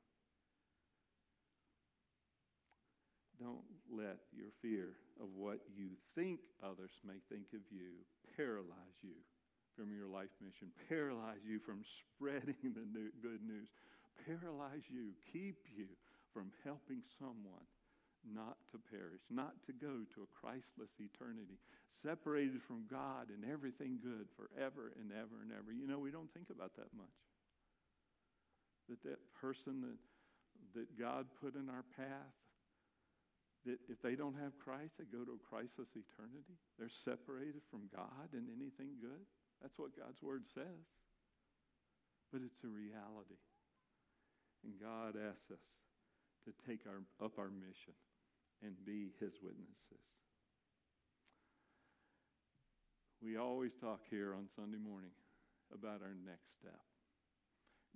Don't 3.40 3.64
let 3.88 4.20
your 4.36 4.52
fear 4.62 5.00
of 5.22 5.30
what 5.32 5.60
you 5.72 5.96
think 6.16 6.40
others 6.60 6.92
may 7.06 7.24
think 7.32 7.54
of 7.54 7.62
you 7.72 8.04
paralyze 8.36 9.00
you 9.02 9.16
from 9.78 9.96
your 9.96 10.08
life 10.08 10.34
mission, 10.44 10.68
paralyze 10.90 11.40
you 11.48 11.60
from 11.64 11.80
spreading 12.04 12.60
the 12.76 12.84
new, 12.92 13.08
good 13.24 13.40
news, 13.46 13.70
paralyze 14.28 14.84
you, 14.90 15.16
keep 15.32 15.56
you 15.72 15.88
from 16.34 16.52
helping 16.66 17.00
someone 17.18 17.64
not 18.30 18.58
to 18.72 18.78
perish, 18.78 19.22
not 19.30 19.58
to 19.66 19.74
go 19.74 20.06
to 20.14 20.26
a 20.26 20.30
Christless 20.34 20.94
eternity, 21.02 21.58
separated 22.02 22.62
from 22.64 22.86
God 22.90 23.34
and 23.34 23.44
everything 23.44 24.00
good 24.00 24.30
forever 24.38 24.94
and 25.00 25.12
ever 25.12 25.42
and 25.42 25.52
ever. 25.52 25.74
You 25.74 25.88
know, 25.90 26.00
we 26.00 26.12
don't 26.14 26.32
think 26.34 26.50
about 26.54 26.76
that 26.78 26.92
much. 26.96 27.20
That 28.88 29.02
that 29.06 29.22
person 29.38 29.82
that, 29.86 30.00
that 30.80 30.90
God 30.98 31.28
put 31.42 31.54
in 31.54 31.70
our 31.70 31.86
path, 31.98 32.38
that 33.66 33.78
if 33.92 34.02
they 34.02 34.16
don't 34.16 34.38
have 34.40 34.58
Christ, 34.58 34.98
they 34.98 35.10
go 35.10 35.26
to 35.26 35.36
a 35.36 35.46
Christless 35.46 35.92
eternity. 35.94 36.58
They're 36.80 36.94
separated 37.04 37.62
from 37.70 37.92
God 37.92 38.32
and 38.34 38.48
anything 38.50 38.98
good. 39.04 39.28
That's 39.62 39.78
what 39.78 39.94
God's 39.98 40.24
word 40.24 40.48
says. 40.56 40.88
But 42.32 42.42
it's 42.46 42.64
a 42.64 42.72
reality. 42.72 43.42
And 44.64 44.80
God 44.80 45.20
asks 45.20 45.52
us 45.52 45.66
to 46.48 46.52
take 46.66 46.88
our, 46.88 47.04
up 47.24 47.38
our 47.38 47.52
mission 47.52 47.94
and 48.64 48.74
be 48.86 49.12
his 49.20 49.34
witnesses. 49.42 50.04
We 53.22 53.38
always 53.38 53.72
talk 53.82 54.02
here 54.10 54.34
on 54.34 54.48
Sunday 54.56 54.78
morning 54.78 55.12
about 55.74 56.02
our 56.02 56.16
next 56.26 56.56
step. 56.60 56.80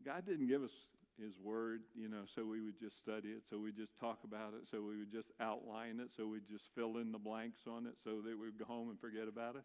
God 0.06 0.26
didn't 0.26 0.48
give 0.48 0.64
us 0.64 0.74
his 1.22 1.38
word, 1.40 1.82
you 1.96 2.10
know, 2.10 2.26
so 2.36 2.44
we 2.44 2.60
would 2.60 2.80
just 2.80 2.98
study 2.98 3.30
it, 3.30 3.44
so 3.50 3.58
we 3.58 3.72
would 3.72 3.78
just 3.78 3.96
talk 4.00 4.20
about 4.26 4.54
it, 4.58 4.68
so 4.70 4.82
we 4.82 4.98
would 4.98 5.12
just 5.12 5.30
outline 5.40 6.00
it, 6.02 6.10
so 6.18 6.28
we'd 6.28 6.50
just 6.50 6.66
fill 6.76 6.98
in 6.98 7.12
the 7.12 7.22
blanks 7.22 7.62
on 7.70 7.86
it, 7.86 7.94
so 8.04 8.20
that 8.20 8.36
we'd 8.36 8.58
go 8.58 8.66
home 8.66 8.90
and 8.90 9.00
forget 9.00 9.30
about 9.30 9.56
it. 9.56 9.64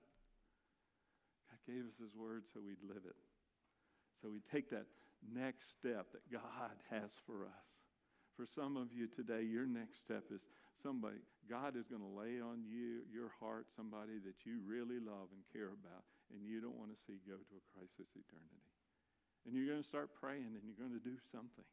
God 1.48 1.58
gave 1.66 1.82
us 1.88 1.96
his 1.98 2.14
word 2.14 2.44
so 2.52 2.60
we'd 2.60 2.84
live 2.86 3.02
it. 3.08 3.16
So 4.22 4.28
we 4.30 4.40
take 4.52 4.70
that 4.70 4.86
next 5.24 5.74
step 5.78 6.12
that 6.12 6.22
God 6.30 6.76
has 6.90 7.10
for 7.26 7.44
us. 7.44 7.66
For 8.36 8.46
some 8.46 8.76
of 8.76 8.92
you 8.92 9.08
today, 9.08 9.42
your 9.42 9.66
next 9.66 9.98
step 10.04 10.24
is 10.30 10.42
somebody, 10.82 11.20
God 11.48 11.74
is 11.74 11.88
going 11.88 12.04
to 12.04 12.14
lay 12.14 12.38
on 12.38 12.62
you, 12.66 13.06
your 13.08 13.32
heart, 13.40 13.66
somebody 13.74 14.20
that 14.22 14.44
you 14.44 14.60
really 14.62 15.00
love 15.00 15.32
and 15.32 15.42
care 15.50 15.72
about, 15.72 16.04
and 16.30 16.44
you 16.44 16.60
don't 16.60 16.76
want 16.76 16.92
to 16.92 16.98
see 17.08 17.18
go 17.24 17.38
to 17.38 17.54
a 17.56 17.64
crisis 17.72 18.08
eternity. 18.14 18.68
And 19.46 19.56
you're 19.56 19.70
going 19.70 19.82
to 19.82 19.88
start 19.88 20.12
praying 20.18 20.52
and 20.52 20.62
you're 20.66 20.76
going 20.76 20.92
to 20.92 21.02
do 21.02 21.16
something. 21.32 21.64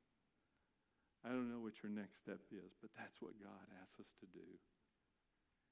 I 1.26 1.34
don't 1.34 1.50
know 1.50 1.60
what 1.60 1.82
your 1.82 1.92
next 1.92 2.22
step 2.22 2.40
is, 2.54 2.72
but 2.80 2.94
that's 2.94 3.18
what 3.20 3.34
God 3.42 3.66
asks 3.82 3.98
us 4.00 4.12
to 4.22 4.28
do. 4.30 4.46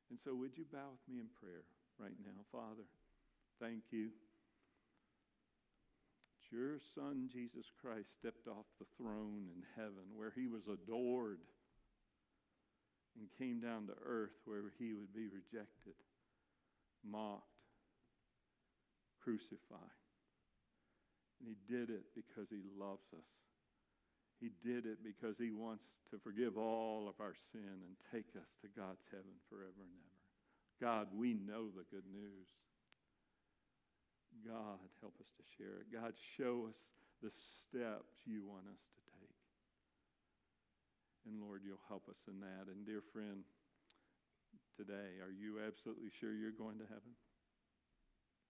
And 0.09 0.17
so, 0.19 0.33
would 0.33 0.57
you 0.57 0.65
bow 0.67 0.97
with 0.97 1.05
me 1.05 1.21
in 1.21 1.29
prayer 1.37 1.63
right 2.01 2.17
now? 2.25 2.41
Father, 2.49 2.89
thank 3.61 3.87
you. 3.93 4.09
Your 6.53 6.77
Son, 6.93 7.33
Jesus 7.33 7.65
Christ, 7.81 8.13
stepped 8.21 8.45
off 8.45 8.69
the 8.77 8.85
throne 8.93 9.49
in 9.49 9.65
heaven 9.73 10.05
where 10.13 10.29
he 10.29 10.45
was 10.45 10.61
adored 10.69 11.41
and 13.19 13.27
came 13.37 13.59
down 13.59 13.87
to 13.87 13.93
earth 14.05 14.35
where 14.45 14.73
he 14.79 14.93
would 14.93 15.13
be 15.13 15.27
rejected, 15.29 15.97
mocked, 17.05 17.45
crucified. 19.23 19.99
And 21.39 21.47
he 21.47 21.57
did 21.67 21.89
it 21.89 22.03
because 22.15 22.47
he 22.49 22.63
loves 22.79 23.05
us. 23.13 23.31
He 24.39 24.51
did 24.59 24.83
it 24.83 24.99
because 25.03 25.39
he 25.39 25.51
wants 25.51 25.87
to 26.11 26.19
forgive 26.19 26.57
all 26.57 27.07
of 27.07 27.15
our 27.23 27.35
sin 27.51 27.79
and 27.79 27.95
take 28.11 28.27
us 28.35 28.49
to 28.59 28.67
God's 28.75 29.03
heaven 29.11 29.35
forever 29.47 29.83
and 29.83 29.95
ever. 29.95 30.13
God, 30.83 31.07
we 31.15 31.31
know 31.31 31.71
the 31.71 31.87
good 31.87 32.07
news. 32.11 32.49
God, 34.43 34.83
help 34.99 35.15
us 35.21 35.31
to 35.37 35.43
share 35.55 35.79
it. 35.79 35.93
God, 35.93 36.11
show 36.35 36.67
us 36.67 36.79
the 37.21 37.31
steps 37.63 38.19
you 38.27 38.43
want 38.43 38.67
us 38.67 38.83
to 38.99 39.02
and 41.25 41.39
Lord, 41.39 41.63
you'll 41.63 41.83
help 41.87 42.07
us 42.11 42.19
in 42.27 42.39
that. 42.43 42.67
And 42.67 42.85
dear 42.85 43.01
friend, 43.11 43.47
today, 44.75 45.19
are 45.23 45.31
you 45.31 45.63
absolutely 45.63 46.11
sure 46.19 46.35
you're 46.35 46.55
going 46.55 46.79
to 46.79 46.87
heaven? 46.89 47.15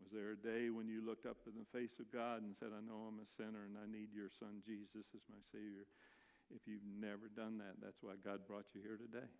Was 0.01 0.12
there 0.12 0.36
a 0.36 0.39
day 0.39 0.67
when 0.67 0.91
you 0.91 0.99
looked 0.99 1.23
up 1.23 1.39
in 1.47 1.55
the 1.55 1.69
face 1.71 1.95
of 2.01 2.12
God 2.12 2.43
and 2.43 2.57
said, 2.59 2.75
I 2.75 2.83
know 2.83 3.07
I'm 3.07 3.23
a 3.23 3.29
sinner 3.39 3.63
and 3.63 3.79
I 3.79 3.88
need 3.88 4.12
your 4.12 4.33
son 4.41 4.59
Jesus 4.65 5.07
as 5.15 5.23
my 5.31 5.39
Savior? 5.53 5.88
If 6.51 6.67
you've 6.67 6.83
never 6.83 7.31
done 7.31 7.55
that, 7.63 7.79
that's 7.79 8.03
why 8.03 8.19
God 8.19 8.43
brought 8.43 8.67
you 8.75 8.83
here 8.83 8.99
today. 8.99 9.31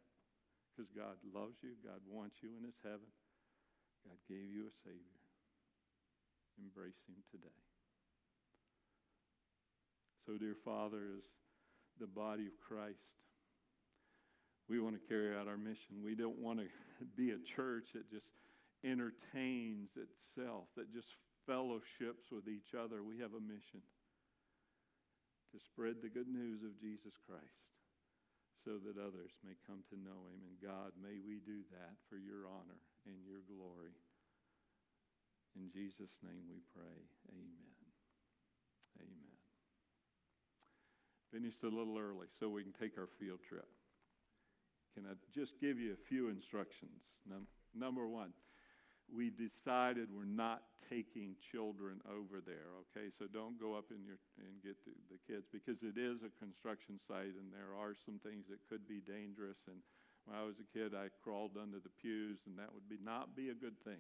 Because 0.72 0.88
God 0.96 1.20
loves 1.36 1.60
you, 1.62 1.76
God 1.84 2.00
wants 2.08 2.40
you 2.40 2.56
in 2.56 2.64
his 2.64 2.80
heaven. 2.80 3.12
God 4.08 4.18
gave 4.32 4.48
you 4.50 4.72
a 4.72 4.76
Savior. 4.88 5.20
Embrace 6.58 6.98
him 7.12 7.20
today. 7.28 7.60
So, 10.26 10.40
dear 10.40 10.56
Father, 10.64 11.20
as 11.20 11.28
the 12.00 12.08
body 12.08 12.48
of 12.48 12.56
Christ, 12.64 13.04
we 14.70 14.80
want 14.80 14.96
to 14.96 15.04
carry 15.08 15.36
out 15.36 15.48
our 15.48 15.58
mission. 15.58 16.04
We 16.04 16.16
don't 16.16 16.40
want 16.40 16.60
to 16.60 16.68
be 17.18 17.32
a 17.32 17.42
church 17.56 17.92
that 17.94 18.10
just 18.10 18.30
entertains 18.84 19.90
itself, 19.96 20.68
that 20.76 20.92
just 20.94 21.08
fellowships 21.48 22.32
with 22.32 22.48
each 22.48 22.76
other. 22.76 23.04
We 23.04 23.20
have 23.20 23.36
a 23.36 23.44
mission 23.44 23.84
to 25.52 25.58
spread 25.60 26.02
the 26.02 26.10
good 26.10 26.28
news 26.28 26.64
of 26.64 26.80
Jesus 26.80 27.14
Christ 27.28 27.64
so 28.64 28.80
that 28.80 28.96
others 28.96 29.36
may 29.44 29.60
come 29.68 29.84
to 29.92 30.00
know 30.00 30.32
him. 30.32 30.40
And 30.48 30.56
God, 30.64 30.96
may 30.96 31.20
we 31.20 31.44
do 31.44 31.68
that 31.76 32.00
for 32.08 32.16
your 32.16 32.48
honor 32.48 32.80
and 33.06 33.20
your 33.28 33.44
glory. 33.46 33.92
In 35.54 35.70
Jesus' 35.70 36.16
name 36.24 36.48
we 36.50 36.64
pray. 36.74 36.98
Amen. 37.30 37.78
Amen. 38.98 39.38
Finished 41.30 41.62
a 41.64 41.70
little 41.70 42.00
early 42.00 42.28
so 42.40 42.50
we 42.50 42.64
can 42.64 42.74
take 42.74 42.98
our 42.98 43.12
field 43.20 43.40
trip. 43.48 43.68
Can 44.94 45.06
I 45.10 45.18
just 45.34 45.54
give 45.60 45.80
you 45.80 45.94
a 45.94 46.02
few 46.10 46.30
instructions? 46.30 47.02
Num- 47.28 47.50
number 47.74 48.08
one, 48.08 48.34
we 49.10 49.34
decided 49.34 50.10
we're 50.14 50.30
not 50.30 50.64
taking 50.90 51.36
children 51.52 52.00
over 52.06 52.40
there, 52.40 52.70
okay? 52.86 53.10
So 53.18 53.26
don't 53.26 53.60
go 53.60 53.74
up 53.74 53.90
in 53.90 54.06
your 54.06 54.22
and 54.38 54.62
get 54.62 54.78
the, 54.86 54.94
the 55.10 55.20
kids 55.26 55.50
because 55.50 55.82
it 55.82 55.98
is 55.98 56.22
a 56.22 56.32
construction 56.38 57.00
site 57.08 57.34
and 57.34 57.50
there 57.50 57.74
are 57.74 57.98
some 58.06 58.20
things 58.22 58.46
that 58.50 58.62
could 58.70 58.88
be 58.88 59.02
dangerous. 59.02 59.58
And 59.66 59.82
when 60.26 60.38
I 60.38 60.44
was 60.46 60.56
a 60.62 60.68
kid, 60.70 60.94
I 60.94 61.10
crawled 61.24 61.58
under 61.60 61.82
the 61.82 61.92
pews, 62.00 62.40
and 62.48 62.56
that 62.56 62.72
would 62.72 62.88
be 62.88 63.02
not 63.02 63.36
be 63.36 63.50
a 63.50 63.58
good 63.58 63.76
thing 63.84 64.00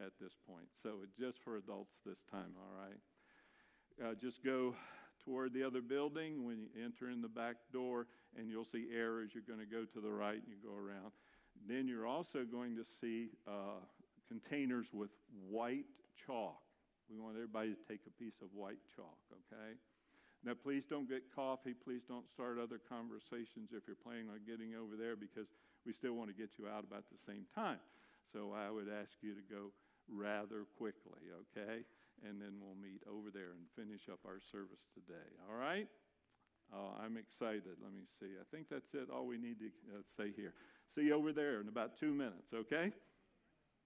at 0.00 0.16
this 0.22 0.32
point. 0.48 0.70
So 0.82 1.02
it's 1.02 1.18
just 1.18 1.42
for 1.44 1.58
adults 1.58 1.92
this 2.06 2.22
time, 2.30 2.54
all 2.56 2.72
right? 2.78 3.00
uh, 4.02 4.14
just 4.20 4.44
go 4.44 4.74
toward 5.28 5.52
the 5.52 5.62
other 5.62 5.82
building 5.82 6.46
when 6.46 6.56
you 6.56 6.68
enter 6.82 7.10
in 7.12 7.20
the 7.20 7.28
back 7.28 7.56
door, 7.72 8.06
and 8.38 8.48
you'll 8.48 8.64
see 8.64 8.88
arrows. 8.96 9.28
You're 9.34 9.44
going 9.44 9.60
to 9.60 9.68
go 9.68 9.84
to 9.84 10.00
the 10.00 10.10
right 10.10 10.40
and 10.40 10.48
you 10.48 10.56
go 10.64 10.72
around. 10.72 11.12
Then 11.68 11.86
you're 11.86 12.06
also 12.06 12.48
going 12.50 12.76
to 12.76 12.84
see 13.00 13.28
uh, 13.46 13.84
containers 14.26 14.86
with 14.92 15.10
white 15.50 15.84
chalk. 16.24 16.56
We 17.12 17.20
want 17.20 17.36
everybody 17.36 17.76
to 17.76 17.82
take 17.88 18.00
a 18.08 18.14
piece 18.16 18.40
of 18.40 18.48
white 18.54 18.80
chalk, 18.96 19.20
okay? 19.32 19.76
Now, 20.44 20.52
please 20.54 20.84
don't 20.88 21.08
get 21.08 21.24
coffee. 21.34 21.74
Please 21.74 22.02
don't 22.08 22.28
start 22.30 22.56
other 22.56 22.80
conversations 22.88 23.72
if 23.72 23.84
you're 23.84 24.00
planning 24.00 24.30
on 24.30 24.40
getting 24.46 24.76
over 24.76 24.96
there 24.96 25.16
because 25.16 25.48
we 25.84 25.92
still 25.92 26.14
want 26.14 26.30
to 26.30 26.36
get 26.36 26.56
you 26.56 26.68
out 26.68 26.84
about 26.84 27.04
the 27.10 27.20
same 27.26 27.44
time. 27.54 27.80
So 28.32 28.54
I 28.54 28.70
would 28.70 28.88
ask 28.88 29.12
you 29.20 29.34
to 29.34 29.44
go 29.44 29.72
rather 30.08 30.64
quickly, 30.76 31.28
okay? 31.52 31.84
And 32.26 32.40
then 32.40 32.58
we'll 32.58 32.78
meet 32.78 33.02
over 33.06 33.30
there 33.30 33.54
and 33.54 33.66
finish 33.76 34.08
up 34.10 34.18
our 34.26 34.40
service 34.50 34.82
today, 34.94 35.28
all 35.46 35.56
right? 35.56 35.86
Oh, 36.74 36.92
I'm 37.02 37.16
excited. 37.16 37.78
Let 37.82 37.92
me 37.94 38.04
see. 38.20 38.34
I 38.38 38.44
think 38.50 38.66
that's 38.68 38.92
it, 38.94 39.08
all 39.12 39.26
we 39.26 39.38
need 39.38 39.58
to 39.60 39.70
uh, 39.94 40.02
say 40.16 40.32
here. 40.34 40.52
See 40.94 41.02
you 41.02 41.14
over 41.14 41.32
there 41.32 41.60
in 41.60 41.68
about 41.68 41.98
two 41.98 42.12
minutes, 42.12 42.52
okay? 42.54 42.92